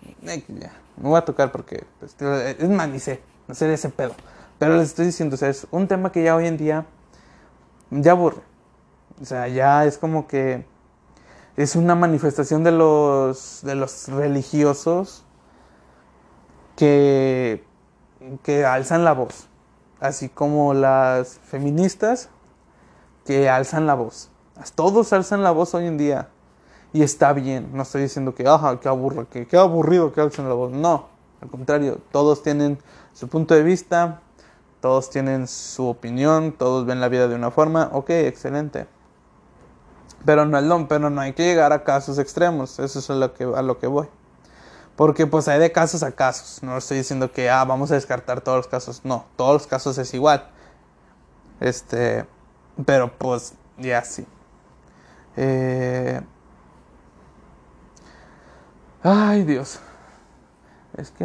voy 0.96 1.16
a 1.16 1.24
tocar 1.24 1.52
porque, 1.52 1.84
pues, 2.00 2.16
es 2.20 2.68
más, 2.68 2.88
ni 2.88 3.00
sé, 3.00 3.20
no 3.46 3.54
sé 3.54 3.66
de 3.66 3.74
ese 3.74 3.88
pedo, 3.88 4.14
pero 4.58 4.76
les 4.76 4.88
estoy 4.88 5.06
diciendo, 5.06 5.34
o 5.34 5.38
sea, 5.38 5.48
es 5.48 5.66
un 5.70 5.88
tema 5.88 6.12
que 6.12 6.22
ya 6.22 6.34
hoy 6.34 6.46
en 6.46 6.56
día 6.56 6.86
ya 7.90 8.12
aburre, 8.12 8.42
o 9.20 9.24
sea, 9.24 9.48
ya 9.48 9.84
es 9.84 9.98
como 9.98 10.26
que 10.26 10.64
es 11.56 11.74
una 11.74 11.94
manifestación 11.94 12.62
de 12.62 12.70
los, 12.70 13.60
de 13.62 13.74
los 13.74 14.08
religiosos 14.08 15.24
que, 16.76 17.64
que 18.44 18.64
alzan 18.64 19.04
la 19.04 19.12
voz, 19.12 19.48
así 19.98 20.28
como 20.28 20.72
las 20.72 21.40
feministas 21.44 22.30
que 23.28 23.50
alzan 23.50 23.86
la 23.86 23.92
voz. 23.92 24.30
Todos 24.74 25.12
alzan 25.12 25.42
la 25.42 25.50
voz 25.50 25.74
hoy 25.74 25.84
en 25.84 25.98
día 25.98 26.30
y 26.94 27.02
está 27.02 27.34
bien. 27.34 27.68
No 27.74 27.82
estoy 27.82 28.00
diciendo 28.00 28.34
que, 28.34 28.48
ajá, 28.48 28.80
qué 28.80 28.88
aburro, 28.88 29.28
que, 29.28 29.46
qué 29.46 29.58
aburrido 29.58 30.14
que 30.14 30.22
alzan 30.22 30.48
la 30.48 30.54
voz. 30.54 30.72
No, 30.72 31.08
al 31.42 31.50
contrario, 31.50 32.00
todos 32.10 32.42
tienen 32.42 32.78
su 33.12 33.28
punto 33.28 33.52
de 33.52 33.62
vista, 33.62 34.22
todos 34.80 35.10
tienen 35.10 35.46
su 35.46 35.86
opinión, 35.86 36.52
todos 36.52 36.86
ven 36.86 37.02
la 37.02 37.10
vida 37.10 37.28
de 37.28 37.34
una 37.34 37.50
forma. 37.50 37.90
Ok, 37.92 38.08
excelente. 38.08 38.86
Pero 40.24 40.46
no, 40.46 40.58
es 40.58 40.86
pero 40.88 41.10
no 41.10 41.20
hay 41.20 41.34
que 41.34 41.44
llegar 41.44 41.74
a 41.74 41.84
casos 41.84 42.18
extremos, 42.18 42.78
eso 42.78 42.98
es 42.98 43.10
a 43.10 43.14
lo 43.14 43.34
que, 43.34 43.44
a 43.44 43.60
lo 43.60 43.78
que 43.78 43.88
voy. 43.88 44.08
Porque 44.96 45.26
pues 45.26 45.48
hay 45.48 45.60
de 45.60 45.70
casos 45.70 46.02
a 46.02 46.12
casos, 46.12 46.62
no 46.62 46.78
estoy 46.78 46.96
diciendo 46.96 47.30
que 47.30 47.50
ah, 47.50 47.66
vamos 47.66 47.90
a 47.90 47.94
descartar 47.94 48.40
todos 48.40 48.56
los 48.56 48.68
casos, 48.68 49.02
no, 49.04 49.26
todos 49.36 49.52
los 49.52 49.66
casos 49.66 49.98
es 49.98 50.14
igual. 50.14 50.48
Este, 51.60 52.26
pero 52.84 53.12
pues 53.16 53.54
ya 53.76 54.02
sí. 54.02 54.26
Eh, 55.36 56.20
ay 59.02 59.44
Dios, 59.44 59.80
es 60.96 61.10
que 61.10 61.24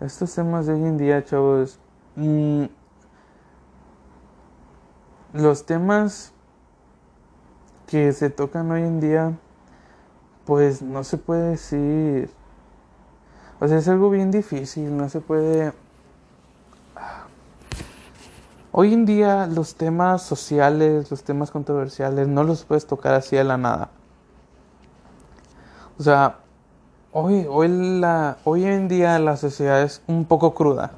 estos 0.00 0.34
temas 0.34 0.66
de 0.66 0.74
hoy 0.74 0.84
en 0.84 0.98
día, 0.98 1.24
chavos, 1.24 1.78
mm, 2.16 2.64
los 5.34 5.66
temas 5.66 6.32
que 7.86 8.12
se 8.12 8.30
tocan 8.30 8.70
hoy 8.70 8.82
en 8.82 9.00
día, 9.00 9.32
pues 10.44 10.80
no 10.82 11.04
se 11.04 11.18
puede 11.18 11.50
decir. 11.50 12.30
O 13.60 13.68
sea, 13.68 13.78
es 13.78 13.88
algo 13.88 14.10
bien 14.10 14.30
difícil, 14.30 14.96
no 14.96 15.08
se 15.08 15.20
puede... 15.20 15.72
Hoy 18.72 18.94
en 18.94 19.04
día 19.04 19.46
los 19.46 19.74
temas 19.74 20.22
sociales, 20.22 21.10
los 21.10 21.24
temas 21.24 21.50
controversiales, 21.50 22.28
no 22.28 22.44
los 22.44 22.64
puedes 22.64 22.86
tocar 22.86 23.14
así 23.14 23.36
de 23.36 23.44
la 23.44 23.56
nada. 23.56 23.90
O 25.98 26.02
sea, 26.02 26.36
hoy, 27.12 27.46
hoy, 27.50 27.68
la, 28.00 28.38
hoy 28.44 28.64
en 28.64 28.86
día 28.86 29.18
la 29.18 29.36
sociedad 29.36 29.82
es 29.82 30.02
un 30.06 30.24
poco 30.24 30.54
cruda. 30.54 30.92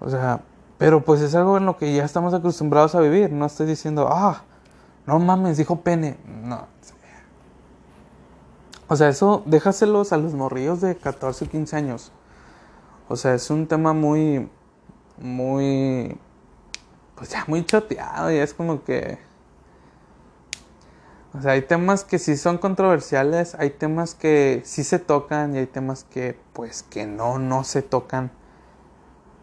O 0.00 0.10
sea, 0.10 0.40
pero 0.76 1.04
pues 1.04 1.20
es 1.20 1.34
algo 1.36 1.56
en 1.56 1.66
lo 1.66 1.76
que 1.76 1.94
ya 1.94 2.04
estamos 2.04 2.34
acostumbrados 2.34 2.96
a 2.96 3.00
vivir. 3.00 3.30
No 3.30 3.46
estoy 3.46 3.66
diciendo, 3.66 4.08
ah, 4.10 4.42
no 5.06 5.20
mames, 5.20 5.58
dijo 5.58 5.80
pene. 5.80 6.18
No. 6.42 6.66
O 8.88 8.96
sea, 8.96 9.08
eso 9.08 9.42
déjaselos 9.46 10.12
a 10.12 10.16
los 10.16 10.34
morrillos 10.34 10.80
de 10.80 10.96
14 10.96 11.44
o 11.44 11.48
15 11.48 11.76
años. 11.76 12.12
O 13.08 13.14
sea, 13.14 13.34
es 13.34 13.48
un 13.48 13.68
tema 13.68 13.92
muy, 13.92 14.50
muy, 15.18 16.18
pues 17.22 17.30
ya 17.30 17.44
muy 17.46 17.64
choteado 17.64 18.32
y 18.32 18.38
es 18.38 18.52
como 18.52 18.82
que... 18.82 19.16
O 21.32 21.40
sea, 21.40 21.52
hay 21.52 21.62
temas 21.62 22.02
que 22.02 22.18
sí 22.18 22.36
son 22.36 22.58
controversiales, 22.58 23.54
hay 23.54 23.70
temas 23.70 24.16
que 24.16 24.60
sí 24.64 24.82
se 24.82 24.98
tocan 24.98 25.54
y 25.54 25.58
hay 25.58 25.66
temas 25.68 26.02
que 26.02 26.36
pues 26.52 26.82
que 26.82 27.06
no, 27.06 27.38
no 27.38 27.62
se 27.62 27.80
tocan. 27.80 28.32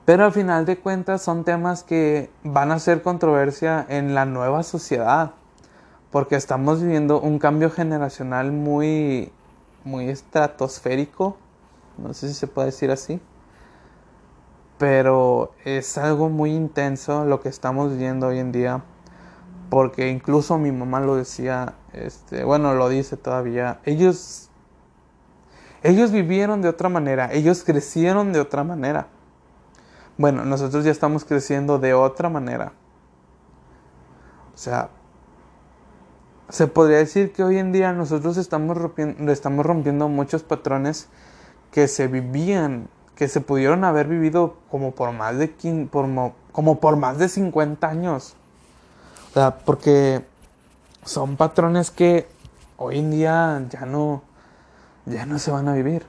Pero 0.03 0.25
al 0.25 0.33
final 0.33 0.65
de 0.65 0.77
cuentas 0.77 1.21
son 1.21 1.45
temas 1.45 1.83
que 1.83 2.29
van 2.43 2.73
a 2.73 2.79
ser 2.79 3.01
controversia 3.01 3.85
en 3.87 4.13
la 4.13 4.25
nueva 4.25 4.63
sociedad 4.63 5.31
porque 6.11 6.35
estamos 6.35 6.81
viviendo 6.81 7.21
un 7.21 7.39
cambio 7.39 7.71
generacional 7.71 8.51
muy, 8.51 9.31
muy 9.85 10.09
estratosférico, 10.09 11.37
no 11.97 12.13
sé 12.13 12.27
si 12.27 12.33
se 12.33 12.47
puede 12.47 12.65
decir 12.65 12.91
así, 12.91 13.21
pero 14.79 15.51
es 15.65 15.97
algo 15.97 16.29
muy 16.29 16.51
intenso 16.51 17.25
lo 17.25 17.41
que 17.41 17.49
estamos 17.49 17.91
viviendo 17.91 18.27
hoy 18.27 18.39
en 18.39 18.53
día, 18.53 18.81
porque 19.69 20.09
incluso 20.09 20.57
mi 20.57 20.71
mamá 20.71 21.01
lo 21.01 21.17
decía, 21.17 21.75
este, 21.91 22.45
bueno, 22.45 22.73
lo 22.73 22.87
dice 22.87 23.17
todavía, 23.17 23.81
ellos, 23.83 24.49
ellos 25.83 26.11
vivieron 26.11 26.61
de 26.61 26.69
otra 26.69 26.87
manera, 26.87 27.29
ellos 27.33 27.63
crecieron 27.65 28.31
de 28.31 28.39
otra 28.39 28.63
manera. 28.63 29.07
Bueno, 30.17 30.45
nosotros 30.45 30.85
ya 30.85 30.91
estamos 30.91 31.25
creciendo 31.25 31.77
de 31.77 31.93
otra 31.93 32.29
manera. 32.29 32.71
O 34.53 34.57
sea, 34.57 34.89
se 36.47 36.67
podría 36.67 36.97
decir 36.97 37.33
que 37.33 37.43
hoy 37.43 37.57
en 37.57 37.73
día 37.73 37.91
nosotros 37.91 38.37
estamos 38.37 38.77
rompiendo, 38.77 39.31
estamos 39.31 39.65
rompiendo 39.65 40.07
muchos 40.07 40.43
patrones 40.43 41.09
que 41.71 41.87
se 41.87 42.07
vivían, 42.07 42.89
que 43.19 43.27
se 43.27 43.41
pudieron 43.41 43.83
haber 43.83 44.07
vivido 44.07 44.55
como 44.71 44.91
por 44.91 45.11
más 45.11 45.37
de 45.37 45.53
como 46.53 46.79
por 46.79 46.95
más 46.95 47.17
de 47.17 47.27
50 47.27 47.85
años. 47.85 48.37
O 49.29 49.33
sea, 49.33 49.57
porque 49.57 50.25
son 51.03 51.35
patrones 51.35 51.91
que 51.91 52.29
hoy 52.77 52.99
en 52.99 53.11
día 53.11 53.61
ya 53.69 53.85
no 53.85 54.23
ya 55.05 55.25
no 55.25 55.37
se 55.37 55.51
van 55.51 55.67
a 55.67 55.73
vivir. 55.73 56.05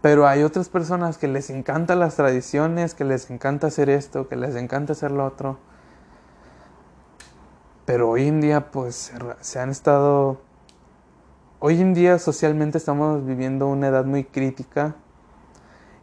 Pero 0.00 0.28
hay 0.28 0.44
otras 0.44 0.68
personas 0.68 1.18
que 1.18 1.26
les 1.26 1.50
encantan 1.50 1.98
las 1.98 2.14
tradiciones, 2.14 2.94
que 2.94 3.04
les 3.04 3.30
encanta 3.30 3.66
hacer 3.66 3.90
esto, 3.90 4.28
que 4.28 4.36
les 4.36 4.54
encanta 4.54 4.92
hacer 4.92 5.10
lo 5.10 5.26
otro. 5.26 5.58
Pero 7.84 8.10
hoy 8.10 8.28
en 8.28 8.40
día 8.40 8.70
pues 8.70 9.12
se 9.40 9.58
han 9.58 9.70
estado... 9.70 10.40
Hoy 11.62 11.78
en 11.78 11.92
día 11.92 12.18
socialmente 12.18 12.78
estamos 12.78 13.26
viviendo 13.26 13.68
una 13.68 13.88
edad 13.88 14.06
muy 14.06 14.24
crítica. 14.24 14.94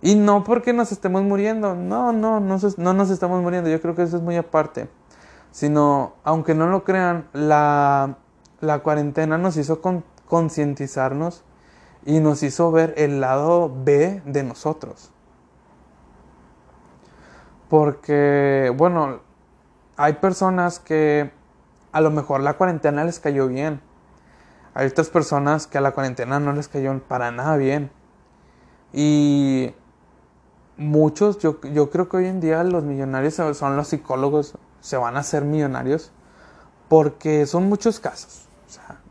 Y 0.03 0.13
no 0.13 0.43
porque 0.43 0.71
nos 0.71 0.91
estemos 0.91 1.23
muriendo, 1.23 1.73
no, 1.73 2.13
no, 2.13 2.39
no, 2.39 2.59
no 2.77 2.93
nos 2.93 3.09
estamos 3.09 3.41
muriendo, 3.41 3.67
yo 3.67 3.81
creo 3.81 3.95
que 3.95 4.03
eso 4.03 4.17
es 4.17 4.21
muy 4.21 4.35
aparte. 4.35 4.87
Sino, 5.49 6.13
aunque 6.23 6.53
no 6.53 6.67
lo 6.67 6.83
crean, 6.83 7.27
la, 7.33 8.17
la 8.61 8.79
cuarentena 8.83 9.39
nos 9.39 9.57
hizo 9.57 9.81
concientizarnos 10.27 11.43
y 12.05 12.19
nos 12.19 12.43
hizo 12.43 12.71
ver 12.71 12.93
el 12.95 13.19
lado 13.19 13.73
B 13.83 14.21
de 14.25 14.43
nosotros. 14.43 15.09
Porque, 17.67 18.71
bueno, 18.77 19.21
hay 19.95 20.13
personas 20.13 20.79
que 20.79 21.31
a 21.91 21.99
lo 21.99 22.11
mejor 22.11 22.41
la 22.41 22.57
cuarentena 22.57 23.03
les 23.03 23.19
cayó 23.19 23.47
bien. 23.47 23.86
Hay 24.77 24.85
otras 24.85 25.09
personas 25.09 25.65
que 25.65 25.79
a 25.79 25.81
la 25.81 25.91
cuarentena 25.91 26.39
no 26.39 26.53
les 26.53 26.67
cayó 26.67 26.99
para 26.99 27.31
nada 27.31 27.57
bien. 27.57 27.89
Y 28.93 29.73
muchos, 30.77 31.39
yo, 31.39 31.59
yo 31.61 31.89
creo 31.89 32.07
que 32.09 32.17
hoy 32.17 32.27
en 32.27 32.39
día 32.39 32.63
los 32.63 32.83
millonarios 32.83 33.33
son 33.33 33.75
los 33.75 33.87
psicólogos, 33.87 34.53
se 34.79 34.95
van 34.95 35.17
a 35.17 35.21
hacer 35.21 35.45
millonarios 35.45 36.11
porque 36.89 37.47
son 37.47 37.67
muchos 37.67 37.99
casos. 37.99 38.47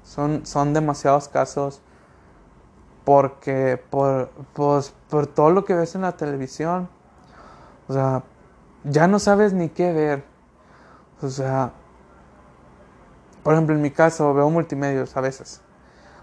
Son, 0.04 0.46
son 0.46 0.72
demasiados 0.72 1.26
casos 1.26 1.82
porque 3.04 3.82
por, 3.90 4.30
pues, 4.52 4.94
por 5.10 5.26
todo 5.26 5.50
lo 5.50 5.64
que 5.64 5.74
ves 5.74 5.96
en 5.96 6.02
la 6.02 6.12
televisión, 6.12 6.88
o 7.88 7.92
sea, 7.92 8.22
ya 8.84 9.08
no 9.08 9.18
sabes 9.18 9.52
ni 9.52 9.68
qué 9.68 9.92
ver. 9.92 10.24
O 11.22 11.28
sea, 11.28 11.72
por 13.46 13.54
ejemplo, 13.54 13.76
en 13.76 13.80
mi 13.80 13.92
caso 13.92 14.34
veo 14.34 14.50
multimedios 14.50 15.16
a 15.16 15.20
veces. 15.20 15.60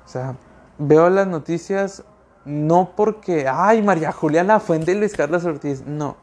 O 0.06 0.10
sea, 0.10 0.36
veo 0.78 1.10
las 1.10 1.26
noticias 1.26 2.04
no 2.44 2.92
porque, 2.98 3.48
ay, 3.48 3.82
María 3.82 4.12
Juliana 4.12 4.60
Fuente 4.60 4.92
y 4.92 4.96
Luis 5.00 5.14
Carlos 5.14 5.46
Ortiz, 5.46 5.86
no. 5.86 6.18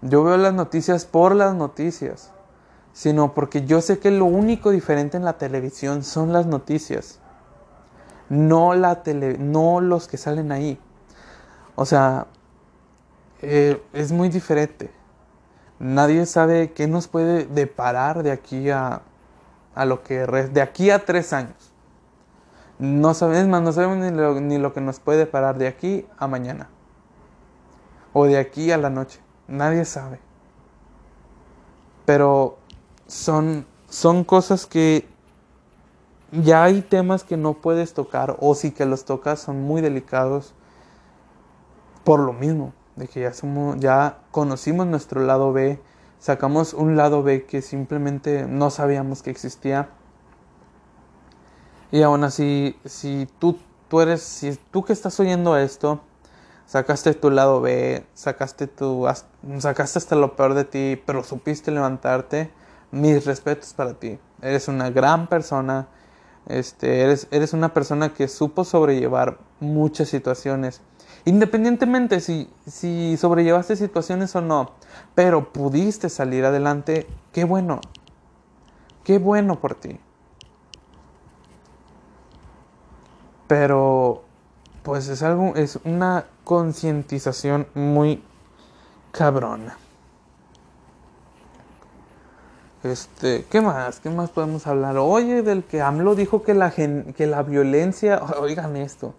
Yo 0.00 0.24
veo 0.24 0.38
las 0.38 0.54
noticias 0.54 1.04
por 1.04 1.34
las 1.34 1.54
noticias, 1.54 2.32
sino 2.94 3.34
porque 3.34 3.66
yo 3.66 3.82
sé 3.82 3.98
que 3.98 4.10
lo 4.10 4.24
único 4.24 4.70
diferente 4.70 5.18
en 5.18 5.26
la 5.26 5.34
televisión 5.34 6.02
son 6.02 6.32
las 6.32 6.46
noticias 6.46 7.20
no, 8.30 8.74
la 8.74 9.02
tele, 9.02 9.36
no 9.36 9.82
los 9.82 10.08
que 10.08 10.16
salen 10.16 10.52
ahí. 10.52 10.78
O 11.74 11.84
sea, 11.84 12.28
eh, 13.42 13.82
es 13.92 14.10
muy 14.10 14.30
diferente. 14.30 14.90
Nadie 15.78 16.24
sabe 16.24 16.72
qué 16.72 16.86
nos 16.88 17.08
puede 17.08 17.44
deparar 17.44 18.22
de 18.22 18.32
aquí 18.32 18.70
a, 18.70 19.02
a 19.78 19.84
lo 19.84 20.02
que 20.02 20.26
de 20.26 20.60
aquí 20.60 20.90
a 20.90 21.04
tres 21.04 21.32
años. 21.32 21.72
No 22.80 23.14
sabemos, 23.14 23.46
más, 23.46 23.62
no 23.62 23.72
sabemos 23.72 23.98
ni 24.42 24.58
lo, 24.58 24.74
que 24.74 24.80
nos 24.80 24.98
puede 24.98 25.18
deparar 25.18 25.56
de 25.56 25.68
aquí 25.68 26.04
a 26.18 26.26
mañana. 26.26 26.68
O 28.12 28.26
de 28.26 28.38
aquí 28.38 28.72
a 28.72 28.76
la 28.76 28.90
noche. 28.90 29.20
Nadie 29.46 29.84
sabe. 29.84 30.18
Pero 32.06 32.58
son, 33.06 33.66
son 33.88 34.24
cosas 34.24 34.66
que 34.66 35.08
ya 36.32 36.64
hay 36.64 36.82
temas 36.82 37.22
que 37.22 37.36
no 37.36 37.54
puedes 37.54 37.94
tocar 37.94 38.36
o 38.40 38.56
si 38.56 38.72
que 38.72 38.84
los 38.84 39.04
tocas 39.04 39.38
son 39.38 39.62
muy 39.62 39.80
delicados 39.80 40.54
por 42.02 42.18
lo 42.18 42.32
mismo, 42.32 42.72
de 42.96 43.06
que 43.06 43.20
ya 43.20 43.32
somos 43.32 43.78
ya 43.78 44.18
conocimos 44.32 44.88
nuestro 44.88 45.20
lado 45.20 45.52
B, 45.52 45.80
sacamos 46.18 46.74
un 46.74 46.96
lado 46.96 47.22
B 47.22 47.44
que 47.44 47.62
simplemente 47.62 48.46
no 48.46 48.70
sabíamos 48.70 49.22
que 49.22 49.30
existía. 49.30 49.90
Y 51.90 52.02
aún 52.02 52.24
así, 52.24 52.76
si 52.84 53.26
tú, 53.38 53.58
tú 53.88 54.00
eres, 54.00 54.22
si 54.22 54.58
tú 54.70 54.84
que 54.84 54.92
estás 54.92 55.18
oyendo 55.20 55.56
esto, 55.56 56.00
sacaste 56.66 57.14
tu 57.14 57.30
lado 57.30 57.62
B, 57.62 58.04
sacaste 58.12 58.66
tu, 58.66 59.06
sacaste 59.58 59.98
hasta 59.98 60.16
lo 60.16 60.36
peor 60.36 60.54
de 60.54 60.64
ti, 60.64 61.02
pero 61.06 61.24
supiste 61.24 61.70
levantarte, 61.70 62.50
mis 62.90 63.24
respetos 63.24 63.72
para 63.72 63.94
ti. 63.94 64.18
Eres 64.42 64.68
una 64.68 64.90
gran 64.90 65.28
persona, 65.28 65.88
este, 66.46 67.00
eres, 67.02 67.26
eres 67.30 67.54
una 67.54 67.72
persona 67.72 68.12
que 68.12 68.28
supo 68.28 68.64
sobrellevar 68.64 69.38
muchas 69.60 70.08
situaciones. 70.08 70.82
Independientemente 71.28 72.20
si, 72.20 72.48
si 72.66 73.18
sobrellevaste 73.18 73.76
situaciones 73.76 74.34
o 74.34 74.40
no, 74.40 74.70
pero 75.14 75.52
pudiste 75.52 76.08
salir 76.08 76.46
adelante, 76.46 77.06
qué 77.32 77.44
bueno. 77.44 77.82
Qué 79.04 79.18
bueno 79.18 79.60
por 79.60 79.74
ti. 79.74 80.00
Pero, 83.46 84.22
pues 84.82 85.08
es 85.08 85.22
algo, 85.22 85.54
es 85.54 85.78
una 85.84 86.24
concientización 86.44 87.66
muy 87.74 88.22
cabrona. 89.12 89.76
Este, 92.84 93.44
¿qué 93.50 93.60
más? 93.60 94.00
¿Qué 94.00 94.08
más 94.08 94.30
podemos 94.30 94.66
hablar? 94.66 94.96
Oye, 94.96 95.42
del 95.42 95.62
que 95.62 95.82
AMLO 95.82 96.14
dijo 96.14 96.42
que 96.42 96.54
la, 96.54 96.70
que 96.70 97.26
la 97.26 97.42
violencia, 97.42 98.22
oigan 98.40 98.78
esto, 98.78 99.12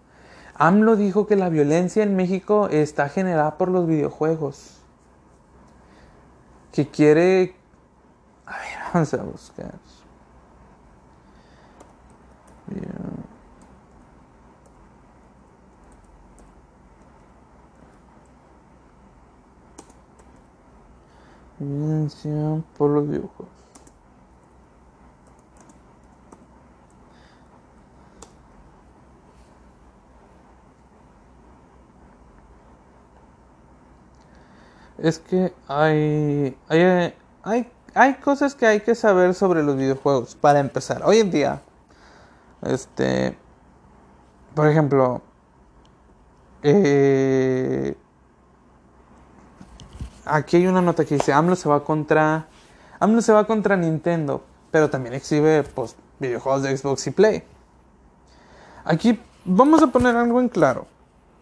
AMLO 0.59 0.97
dijo 0.97 1.25
que 1.25 1.37
la 1.37 1.47
violencia 1.47 2.03
en 2.03 2.17
México 2.17 2.67
está 2.67 3.07
generada 3.07 3.57
por 3.57 3.69
los 3.69 3.87
videojuegos. 3.87 4.81
Que 6.73 6.89
quiere... 6.89 7.55
A 8.45 8.57
ver, 8.57 8.67
vamos 8.93 9.13
a 9.13 9.23
buscar. 9.23 9.73
Violencia 21.57 22.61
por 22.77 22.89
los 22.89 23.07
videojuegos. 23.07 23.48
Es 35.01 35.19
que 35.19 35.53
hay, 35.67 36.57
hay, 36.67 37.13
hay, 37.43 37.71
hay 37.93 38.13
cosas 38.15 38.53
que 38.53 38.67
hay 38.67 38.81
que 38.81 38.95
saber 38.95 39.33
sobre 39.33 39.63
los 39.63 39.77
videojuegos. 39.77 40.35
Para 40.35 40.59
empezar, 40.59 41.03
hoy 41.05 41.19
en 41.19 41.31
día, 41.31 41.61
este, 42.61 43.37
por 44.53 44.67
ejemplo, 44.67 45.21
eh, 46.63 47.95
aquí 50.25 50.57
hay 50.57 50.67
una 50.67 50.81
nota 50.81 51.05
que 51.05 51.15
dice, 51.15 51.31
AMLO 51.31 51.55
se 51.55 51.69
va 51.69 51.83
contra, 51.83 52.47
AMLO 52.99 53.21
se 53.21 53.31
va 53.31 53.47
contra 53.47 53.77
Nintendo, 53.77 54.43
pero 54.71 54.89
también 54.89 55.15
exhibe 55.15 55.63
pues, 55.63 55.95
videojuegos 56.19 56.63
de 56.63 56.77
Xbox 56.77 57.07
y 57.07 57.11
Play. 57.11 57.43
Aquí 58.83 59.19
vamos 59.45 59.81
a 59.81 59.87
poner 59.87 60.15
algo 60.17 60.41
en 60.41 60.49
claro. 60.49 60.87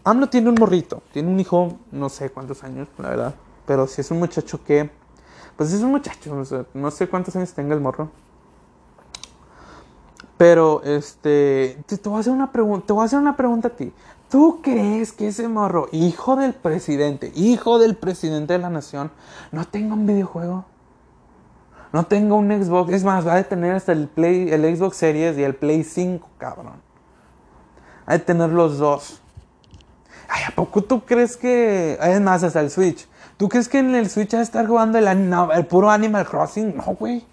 AMLO 0.04 0.30
tiene 0.30 0.50
un 0.50 0.56
morrito, 0.56 1.02
tiene 1.12 1.30
un 1.30 1.40
hijo, 1.40 1.80
no 1.92 2.10
sé 2.10 2.30
cuántos 2.30 2.64
años, 2.64 2.88
la 2.98 3.10
verdad, 3.10 3.36
pero 3.68 3.86
si 3.86 4.02
es 4.02 4.10
un 4.10 4.18
muchacho 4.18 4.64
que, 4.64 4.90
pues 5.56 5.72
es 5.72 5.82
un 5.82 5.92
muchacho, 5.92 6.44
no 6.74 6.90
sé 6.90 7.08
cuántos 7.08 7.36
años 7.36 7.54
tenga 7.54 7.76
el 7.76 7.82
morro. 7.82 8.10
Pero, 10.38 10.82
este, 10.84 11.78
te, 11.88 11.98
voy 12.10 12.18
a 12.18 12.20
hacer 12.20 12.32
una 12.32 12.52
pregunta, 12.52 12.88
te 12.88 12.94
voy 12.94 13.02
a 13.02 13.06
hacer 13.06 13.20
una 13.20 13.36
pregunta 13.36 13.68
a 13.68 13.72
ti. 13.72 13.92
¿Tú 14.30 14.62
crees 14.62 15.12
que 15.12 15.28
ese 15.28 15.48
morro, 15.48 15.90
hijo 15.92 16.36
del 16.36 16.54
presidente, 16.54 17.32
hijo 17.36 17.80
del 17.80 17.96
presidente 17.96 18.54
de 18.54 18.60
la 18.60 18.70
nación, 18.70 19.12
no 19.52 19.66
tenga 19.66 19.96
un 19.96 20.06
videojuego? 20.06 20.66
No 21.92 22.06
tenga 22.06 22.36
un 22.36 22.50
Xbox. 22.50 22.94
Es 22.94 23.04
más, 23.04 23.26
va 23.26 23.36
a 23.36 23.44
tener 23.44 23.74
hasta 23.74 23.94
el 23.94 24.08
Play, 24.08 24.52
el 24.52 24.78
Xbox 24.78 24.98
Series 24.98 25.38
y 25.38 25.44
el 25.44 25.56
Play 25.56 25.84
5, 25.84 26.30
cabrón. 26.38 26.74
Va 28.08 28.14
a 28.14 28.20
tener 28.20 28.50
los 28.50 28.78
dos. 28.78 29.22
Ay, 30.28 30.44
¿a 30.48 30.52
poco 30.54 30.84
tú 30.84 31.06
crees 31.06 31.38
que.? 31.38 31.98
Es 32.02 32.22
más, 32.22 32.44
hasta 32.44 32.60
el 32.60 32.70
Switch. 32.70 33.08
¿Tú 33.38 33.50
crees 33.50 33.70
que 33.70 33.80
en 33.80 33.94
el 33.94 34.10
Switch 34.10 34.34
va 34.34 34.40
a 34.40 34.42
estar 34.42 34.66
jugando 34.66 34.98
el, 34.98 35.66
puro 35.68 35.92
Animal 35.92 36.26
Crossing? 36.26 36.76
No, 36.76 36.96
güey. 36.96 37.24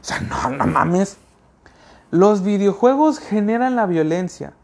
O 0.00 0.04
sea, 0.04 0.20
no, 0.20 0.50
no 0.50 0.66
mames. 0.66 1.18
Los 2.10 2.42
videojuegos 2.42 3.20
generan 3.20 3.76
la 3.76 3.86
violencia. 3.86 4.54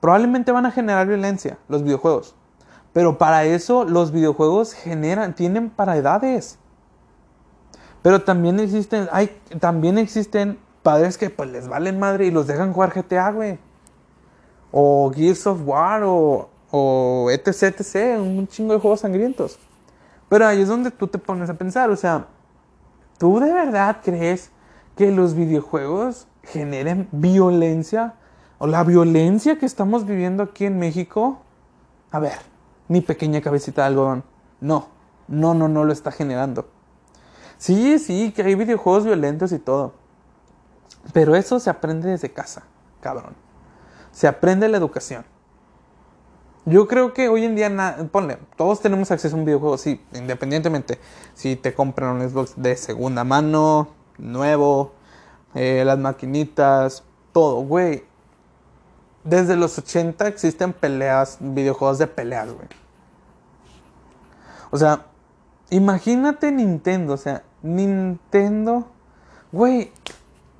Probablemente 0.00 0.52
van 0.52 0.66
a 0.66 0.70
generar 0.70 1.06
violencia 1.06 1.56
los 1.68 1.82
videojuegos. 1.82 2.34
Pero 2.92 3.18
para 3.18 3.44
eso 3.44 3.84
los 3.84 4.12
videojuegos 4.12 4.74
generan, 4.74 5.34
tienen 5.34 5.70
para 5.70 5.96
edades. 5.96 6.58
Pero 8.02 8.22
también 8.22 8.60
existen, 8.60 9.08
hay, 9.12 9.36
también 9.58 9.98
existen 9.98 10.58
padres 10.82 11.18
que 11.18 11.30
pues 11.30 11.50
les 11.50 11.66
valen 11.66 11.98
madre 11.98 12.26
y 12.26 12.30
los 12.30 12.46
dejan 12.46 12.72
jugar 12.72 12.92
GTA, 12.94 13.30
güey. 13.32 13.58
O 14.70 15.10
Gears 15.14 15.46
of 15.46 15.60
War 15.64 16.02
o 16.04 16.50
O 16.70 17.28
etc, 17.30 17.80
etc, 17.80 18.18
un 18.18 18.46
chingo 18.48 18.74
de 18.74 18.80
juegos 18.80 19.00
sangrientos. 19.00 19.58
Pero 20.28 20.46
ahí 20.46 20.60
es 20.60 20.68
donde 20.68 20.90
tú 20.90 21.06
te 21.06 21.18
pones 21.18 21.48
a 21.50 21.54
pensar, 21.54 21.90
o 21.90 21.96
sea, 21.96 22.26
¿tú 23.18 23.38
de 23.38 23.52
verdad 23.52 23.98
crees 24.02 24.50
que 24.96 25.12
los 25.12 25.34
videojuegos 25.34 26.26
generen 26.42 27.08
violencia? 27.12 28.14
¿O 28.58 28.66
la 28.66 28.82
violencia 28.84 29.58
que 29.58 29.66
estamos 29.66 30.06
viviendo 30.06 30.42
aquí 30.42 30.64
en 30.64 30.78
México? 30.78 31.42
A 32.10 32.18
ver, 32.18 32.38
mi 32.88 33.00
pequeña 33.00 33.40
cabecita 33.40 33.82
de 33.82 33.88
algodón. 33.88 34.24
No, 34.60 34.88
no, 35.28 35.54
no, 35.54 35.68
no 35.68 35.84
lo 35.84 35.92
está 35.92 36.10
generando. 36.10 36.68
Sí, 37.58 37.98
sí, 37.98 38.32
que 38.32 38.42
hay 38.42 38.54
videojuegos 38.54 39.04
violentos 39.04 39.52
y 39.52 39.58
todo. 39.58 39.94
Pero 41.12 41.36
eso 41.36 41.60
se 41.60 41.70
aprende 41.70 42.08
desde 42.08 42.32
casa, 42.32 42.64
cabrón. 43.00 43.34
Se 44.12 44.26
aprende 44.26 44.68
la 44.68 44.78
educación. 44.78 45.24
Yo 46.68 46.88
creo 46.88 47.14
que 47.14 47.28
hoy 47.28 47.44
en 47.44 47.54
día, 47.54 47.70
ponle, 48.10 48.38
todos 48.56 48.80
tenemos 48.80 49.12
acceso 49.12 49.36
a 49.36 49.38
un 49.38 49.44
videojuego, 49.44 49.78
sí, 49.78 50.00
independientemente. 50.12 50.98
Si 51.32 51.54
te 51.54 51.72
compran 51.72 52.16
un 52.16 52.28
Xbox 52.28 52.54
de 52.56 52.76
segunda 52.76 53.22
mano, 53.22 53.86
nuevo, 54.18 54.92
eh, 55.54 55.84
las 55.86 55.96
maquinitas, 55.96 57.04
todo, 57.32 57.60
güey. 57.60 58.02
Desde 59.22 59.54
los 59.54 59.78
80 59.78 60.26
existen 60.26 60.72
peleas, 60.72 61.38
videojuegos 61.40 61.98
de 61.98 62.08
peleas, 62.08 62.52
güey. 62.52 62.66
O 64.72 64.76
sea, 64.76 65.06
imagínate 65.70 66.50
Nintendo, 66.50 67.12
o 67.12 67.16
sea, 67.16 67.44
Nintendo, 67.62 68.88
güey, 69.52 69.92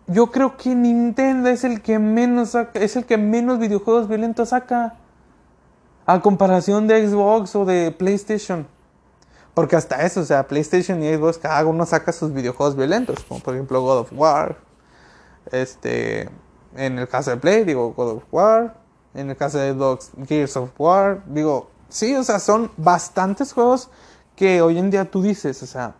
yo 0.06 0.30
creo 0.30 0.56
que 0.56 0.72
Nintendo 0.72 1.48
es 1.48 1.64
el 1.64 1.82
que 1.82 1.98
menos 1.98 2.56
es 2.74 2.94
el 2.94 3.06
que 3.06 3.18
menos 3.18 3.58
videojuegos 3.58 4.06
violentos 4.06 4.50
saca. 4.50 4.98
A 6.06 6.20
comparación 6.20 6.86
de 6.86 7.06
Xbox 7.06 7.56
o 7.56 7.64
de 7.64 7.90
PlayStation. 7.90 8.66
Porque 9.54 9.74
hasta 9.74 10.04
eso, 10.04 10.20
o 10.20 10.24
sea, 10.24 10.46
PlayStation 10.46 11.02
y 11.02 11.12
Xbox, 11.12 11.38
cada 11.38 11.64
uno 11.66 11.84
saca 11.84 12.12
sus 12.12 12.32
videojuegos 12.32 12.76
violentos. 12.76 13.24
Como 13.24 13.40
por 13.40 13.54
ejemplo 13.54 13.82
God 13.82 13.98
of 13.98 14.12
War. 14.12 14.56
Este. 15.50 16.28
En 16.76 16.98
el 16.98 17.08
caso 17.08 17.30
de 17.30 17.38
Play, 17.38 17.64
digo 17.64 17.92
God 17.94 18.18
of 18.18 18.24
War. 18.30 18.76
En 19.14 19.30
el 19.30 19.36
caso 19.36 19.58
de 19.58 19.72
Xbox, 19.72 20.12
Gears 20.28 20.56
of 20.56 20.70
War. 20.78 21.22
Digo, 21.26 21.70
sí, 21.88 22.14
o 22.14 22.22
sea, 22.22 22.38
son 22.38 22.70
bastantes 22.76 23.52
juegos 23.52 23.88
que 24.36 24.60
hoy 24.62 24.78
en 24.78 24.90
día 24.90 25.10
tú 25.10 25.22
dices, 25.22 25.62
o 25.62 25.66
sea. 25.66 25.94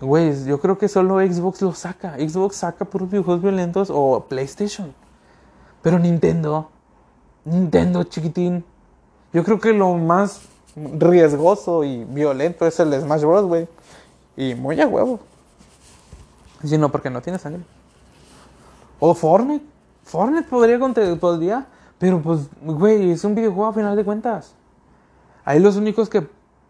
Güey, 0.00 0.44
yo 0.44 0.60
creo 0.60 0.78
que 0.78 0.88
solo 0.88 1.18
Xbox 1.18 1.60
lo 1.60 1.74
saca. 1.74 2.14
Xbox 2.16 2.56
saca 2.56 2.84
puros 2.84 3.10
videojuegos 3.10 3.42
violentos 3.42 3.90
o 3.92 4.24
PlayStation. 4.28 4.94
Pero 5.82 5.98
Nintendo 5.98 6.70
Nintendo 7.48 8.04
chiquitín. 8.04 8.64
Yo 9.32 9.44
creo 9.44 9.58
que 9.58 9.72
lo 9.72 9.94
más 9.94 10.42
riesgoso 10.76 11.84
y 11.84 12.04
violento 12.04 12.66
es 12.66 12.78
el 12.80 12.92
Smash 13.00 13.22
Bros, 13.22 13.46
güey. 13.46 13.68
Y 14.36 14.54
muy 14.54 14.80
a 14.80 14.86
huevo. 14.86 15.20
Si 16.64 16.78
no, 16.78 16.90
porque 16.90 17.10
no 17.10 17.20
tiene 17.20 17.38
sangre. 17.38 17.62
O 19.00 19.14
Fortnite. 19.14 19.64
Fortnite 20.04 20.48
podría, 20.48 20.78
podría. 21.18 21.66
Pero 21.98 22.20
pues, 22.20 22.48
güey, 22.62 23.10
es 23.10 23.24
un 23.24 23.34
videojuego 23.34 23.66
a 23.66 23.72
final 23.72 23.96
de 23.96 24.04
cuentas. 24.04 24.54
Ahí 25.44 25.58
los 25.58 25.76
únicos 25.76 26.08
que 26.08 26.26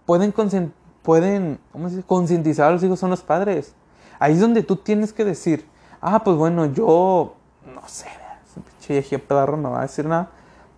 pueden, 0.07 0.33
pueden 1.03 1.59
¿cómo 1.72 1.91
se 1.91 2.03
concientizar 2.03 2.68
a 2.68 2.72
los 2.72 2.83
hijos 2.83 2.99
son 2.99 3.11
los 3.11 3.22
padres. 3.22 3.74
Ahí 4.18 4.35
es 4.35 4.41
donde 4.41 4.62
tú 4.62 4.76
tienes 4.76 5.12
que 5.12 5.24
decir, 5.24 5.66
ah, 6.01 6.24
pues 6.24 6.37
bueno, 6.37 6.66
yo, 6.66 7.35
no 7.74 7.83
sé, 7.87 8.07
ese 8.47 9.01
pinche 9.01 9.18
pedorro 9.18 9.57
no 9.57 9.72
va 9.72 9.81
a 9.81 9.83
decir 9.83 10.07
nada. 10.07 10.31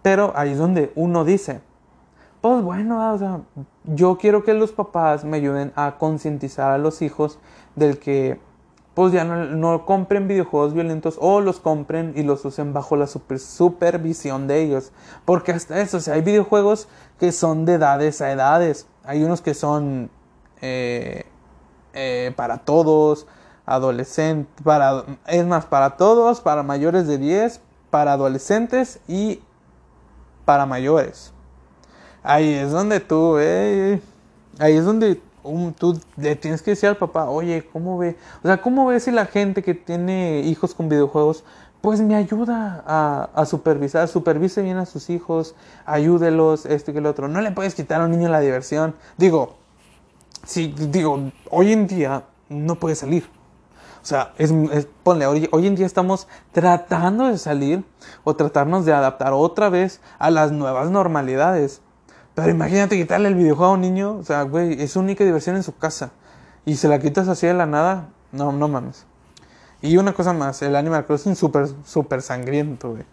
Pero 0.03 0.32
ahí 0.34 0.53
es 0.53 0.59
donde 0.59 0.92
uno 0.94 1.24
dice, 1.24 1.61
pues 2.40 2.62
bueno, 2.62 3.03
ah, 3.03 3.12
o 3.12 3.18
sea, 3.18 3.40
yo 3.84 4.16
quiero 4.16 4.44
que 4.44 4.55
los 4.55 4.72
papás 4.72 5.24
me 5.24 5.36
ayuden 5.36 5.72
a 5.76 5.98
concientizar 5.98 6.72
a 6.72 6.78
los 6.78 7.03
hijos 7.03 7.38
del 7.76 7.98
que 7.98 8.40
pues 8.94 9.12
ya 9.12 9.24
no, 9.24 9.86
compren 9.86 10.26
videojuegos 10.26 10.74
violentos 10.74 11.16
o 11.20 11.40
los 11.40 11.61
compren 11.61 12.12
y 12.16 12.22
los 12.22 12.44
usen 12.44 12.72
bajo 12.72 12.96
la 12.96 13.07
supervisión 13.07 14.46
de 14.46 14.62
ellos. 14.62 14.92
Porque 15.24 15.53
hasta 15.53 15.80
eso, 15.80 15.98
o 15.98 16.01
sea, 16.01 16.14
hay 16.14 16.22
videojuegos 16.22 16.88
que 17.18 17.32
son 17.32 17.64
de 17.64 17.74
edades 17.74 18.20
a 18.20 18.32
edades. 18.32 18.86
Hay 19.05 19.22
unos 19.22 19.42
que 19.42 19.55
son 19.55 20.11
eh, 20.61 21.24
eh, 21.94 22.32
para 22.36 22.59
todos, 22.59 23.26
adolescentes, 23.64 24.62
para, 24.64 25.05
es 25.26 25.46
más, 25.46 25.66
para 25.66 25.96
todos, 25.96 26.40
para 26.40 26.62
mayores 26.62 27.07
de 27.07 27.18
10, 27.18 27.61
para 27.90 28.14
adolescentes 28.14 29.01
y 29.07 29.40
para 30.51 30.66
mayores. 30.66 31.32
Ahí 32.24 32.55
es 32.55 32.72
donde 32.72 32.98
tú, 32.98 33.36
eh, 33.38 34.03
ahí 34.59 34.76
es 34.76 34.84
donde 34.84 35.22
tú 35.78 36.01
le 36.16 36.34
tienes 36.34 36.61
que 36.61 36.72
decir 36.72 36.88
al 36.88 36.96
papá, 36.96 37.26
oye, 37.30 37.68
¿cómo 37.72 37.96
ve? 37.98 38.16
O 38.42 38.48
sea, 38.48 38.61
¿cómo 38.61 38.84
ve 38.86 38.98
si 38.98 39.12
la 39.12 39.26
gente 39.26 39.62
que 39.62 39.74
tiene 39.74 40.40
hijos 40.40 40.74
con 40.74 40.88
videojuegos, 40.88 41.44
pues 41.80 42.01
me 42.01 42.16
ayuda 42.16 42.82
a, 42.84 43.46
supervisar, 43.46 44.09
supervise 44.09 44.61
bien 44.62 44.78
a 44.78 44.86
sus 44.86 45.09
hijos, 45.09 45.55
ayúdelos, 45.86 46.66
esto 46.66 46.90
y 46.90 46.94
que 46.94 47.01
lo 47.01 47.11
otro. 47.11 47.28
No 47.28 47.40
le 47.42 47.53
puedes 47.53 47.76
quitar 47.76 48.01
a 48.01 48.07
un 48.07 48.11
niño 48.11 48.28
la 48.28 48.40
diversión. 48.40 48.96
Digo, 49.18 49.55
si, 50.44 50.66
digo, 50.66 51.30
hoy 51.48 51.70
en 51.72 51.86
día 51.86 52.24
no 52.48 52.74
puede 52.74 52.96
salir. 52.96 53.24
O 54.03 54.07
sea, 54.07 54.32
es, 54.38 54.53
ponle, 55.03 55.26
hoy, 55.26 55.48
hoy, 55.53 55.66
en 55.66 55.74
día 55.74 55.84
estamos 55.84 56.26
tratando 56.53 57.26
de 57.26 57.36
salir 57.36 57.84
o 58.24 58.34
tratarnos 58.34 58.86
de 58.86 58.94
adaptar 58.94 59.32
otra 59.34 59.68
vez 59.68 60.01
a 60.18 60.30
las 60.30 60.53
nuevas 60.53 60.90
normalidades. 60.90 61.82
Pero 62.34 62.51
imagínate 62.51 62.96
quitarle 62.96 63.28
el 63.28 63.34
videojuego 63.34 63.72
a 63.72 63.74
un 63.74 63.82
niño, 63.82 64.16
o 64.16 64.22
sea, 64.22 64.42
güey, 64.42 64.80
es 64.80 64.92
su 64.92 65.01
única 65.01 65.24
diversión 65.24 65.57
en 65.57 65.62
su 65.62 65.76
casa. 65.76 66.12
Y 66.64 66.76
se 66.76 66.88
la 66.88 66.98
quitas 66.98 67.28
así 67.28 67.46
de 67.46 67.55
la 67.55 67.66
nada, 67.66 68.09
no, 68.32 68.53
no 68.53 68.68
mames. 68.68 69.05
Y 69.82 69.96
una 69.96 70.12
cosa 70.12 70.32
más, 70.32 70.61
el 70.62 70.76
Animal 70.76 71.07
Crossing 71.07 71.36
súper, 71.36 71.68
súper 71.84 72.22
sangriento, 72.22 72.90
güey. 72.92 73.05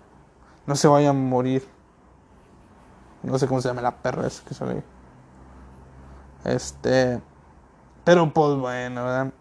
No 0.65 0.75
se 0.75 0.87
vaya 0.87 1.09
a 1.09 1.13
morir. 1.13 1.67
No 3.23 3.37
sé 3.39 3.47
cómo 3.47 3.61
se 3.61 3.69
llama 3.69 3.81
la 3.81 3.95
perra 3.97 4.27
esa 4.27 4.43
que 4.43 4.53
sale 4.53 4.83
Este. 6.43 7.21
Pero 8.03 8.31
pues 8.33 8.57
bueno, 8.57 9.03
¿verdad? 9.03 9.31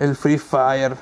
El 0.00 0.16
Free 0.16 0.38
Fire. 0.38 0.96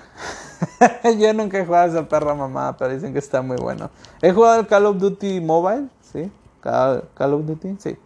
Yo 1.20 1.32
nunca 1.32 1.56
he 1.56 1.64
jugado 1.64 1.88
esa 1.88 2.08
perra 2.08 2.34
mamá, 2.34 2.76
pero 2.76 2.92
dicen 2.92 3.12
que 3.12 3.20
está 3.20 3.42
muy 3.42 3.56
bueno. 3.56 3.90
He 4.20 4.32
jugado 4.32 4.58
el 4.58 4.66
Call 4.66 4.86
of 4.86 4.98
Duty 4.98 5.40
Mobile, 5.40 5.86
sí. 6.00 6.28
Call, 6.60 7.04
of 7.32 7.46
Duty, 7.46 7.76
sí. 7.78 7.96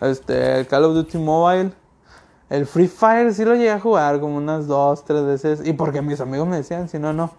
Este, 0.00 0.60
el 0.60 0.68
Call 0.68 0.84
of 0.84 0.94
Duty 0.94 1.18
Mobile. 1.18 1.72
El 2.50 2.66
Free 2.66 2.86
Fire 2.86 3.34
sí 3.34 3.44
lo 3.44 3.56
llegué 3.56 3.72
a 3.72 3.80
jugar 3.80 4.20
como 4.20 4.36
unas 4.36 4.68
dos, 4.68 5.04
tres 5.04 5.24
veces. 5.24 5.66
Y 5.66 5.72
porque 5.72 6.02
mis 6.02 6.20
amigos 6.20 6.46
me 6.46 6.58
decían, 6.58 6.88
si 6.88 7.00
no, 7.00 7.12
no. 7.12 7.32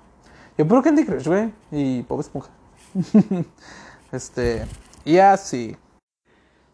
Yo 0.58 0.68
puro 0.68 0.84
Candy 0.84 1.06
Crush, 1.06 1.26
güey. 1.26 1.54
Y 1.72 2.04
Pop 2.04 2.20
Esponja. 2.20 2.50
este, 4.12 4.66
y 5.06 5.20
así. 5.20 5.78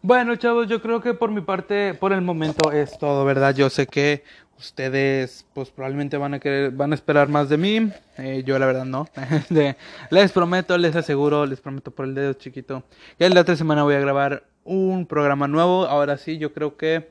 Bueno, 0.02 0.36
chavos, 0.36 0.68
yo 0.68 0.82
creo 0.82 1.00
que 1.00 1.14
por 1.14 1.30
mi 1.30 1.40
parte, 1.40 1.94
por 1.94 2.12
el 2.12 2.20
momento 2.20 2.70
es 2.70 2.96
todo, 2.98 3.24
¿verdad? 3.24 3.54
Yo 3.54 3.70
sé 3.70 3.86
que 3.86 4.22
ustedes 4.58 5.46
pues 5.52 5.70
probablemente 5.70 6.16
van 6.16 6.34
a 6.34 6.38
querer, 6.38 6.70
van 6.70 6.92
a 6.92 6.94
esperar 6.94 7.28
más 7.28 7.48
de 7.48 7.56
mí. 7.56 7.90
Eh, 8.18 8.42
yo 8.44 8.58
la 8.58 8.66
verdad 8.66 8.84
no. 8.84 9.08
les 10.10 10.32
prometo, 10.32 10.78
les 10.78 10.96
aseguro, 10.96 11.46
les 11.46 11.60
prometo 11.60 11.90
por 11.90 12.06
el 12.06 12.14
dedo 12.14 12.32
chiquito. 12.34 12.84
Que 13.18 13.28
la 13.28 13.40
otra 13.40 13.56
semana 13.56 13.82
voy 13.82 13.94
a 13.94 14.00
grabar 14.00 14.44
un 14.64 15.06
programa 15.06 15.48
nuevo. 15.48 15.86
Ahora 15.86 16.16
sí, 16.16 16.38
yo 16.38 16.52
creo 16.52 16.76
que 16.76 17.10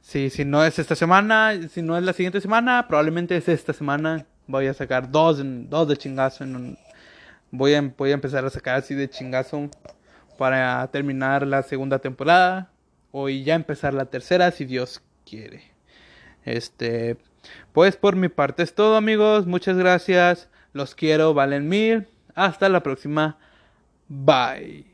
si, 0.00 0.30
si 0.30 0.44
no 0.44 0.64
es 0.64 0.78
esta 0.78 0.94
semana, 0.94 1.52
si 1.68 1.82
no 1.82 1.96
es 1.96 2.04
la 2.04 2.12
siguiente 2.12 2.40
semana, 2.40 2.86
probablemente 2.88 3.36
es 3.36 3.48
esta 3.48 3.72
semana. 3.72 4.26
Voy 4.46 4.66
a 4.66 4.74
sacar 4.74 5.10
dos, 5.10 5.40
dos 5.44 5.88
de 5.88 5.96
chingazo. 5.96 6.44
Voy, 7.50 7.74
a, 7.74 7.92
voy 7.96 8.10
a 8.10 8.14
empezar 8.14 8.44
a 8.44 8.50
sacar 8.50 8.76
así 8.76 8.94
de 8.94 9.08
chingazo 9.08 9.70
para 10.38 10.86
terminar 10.88 11.46
la 11.46 11.62
segunda 11.62 11.98
temporada. 11.98 12.70
O 13.12 13.28
ya 13.28 13.54
empezar 13.54 13.92
la 13.92 14.06
tercera 14.06 14.50
si 14.52 14.64
Dios 14.64 15.02
quiere. 15.28 15.69
Este, 16.44 17.16
pues 17.72 17.96
por 17.96 18.16
mi 18.16 18.28
parte 18.28 18.62
es 18.62 18.74
todo, 18.74 18.96
amigos. 18.96 19.46
Muchas 19.46 19.76
gracias. 19.76 20.48
Los 20.72 20.94
quiero, 20.94 21.34
valen 21.34 21.68
mil. 21.68 22.06
Hasta 22.34 22.68
la 22.68 22.82
próxima. 22.82 23.38
Bye. 24.08 24.89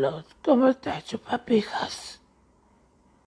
Carlos, 0.00 0.26
¿cómo 0.44 0.68
estás, 0.68 1.06
chupapijas? 1.06 2.17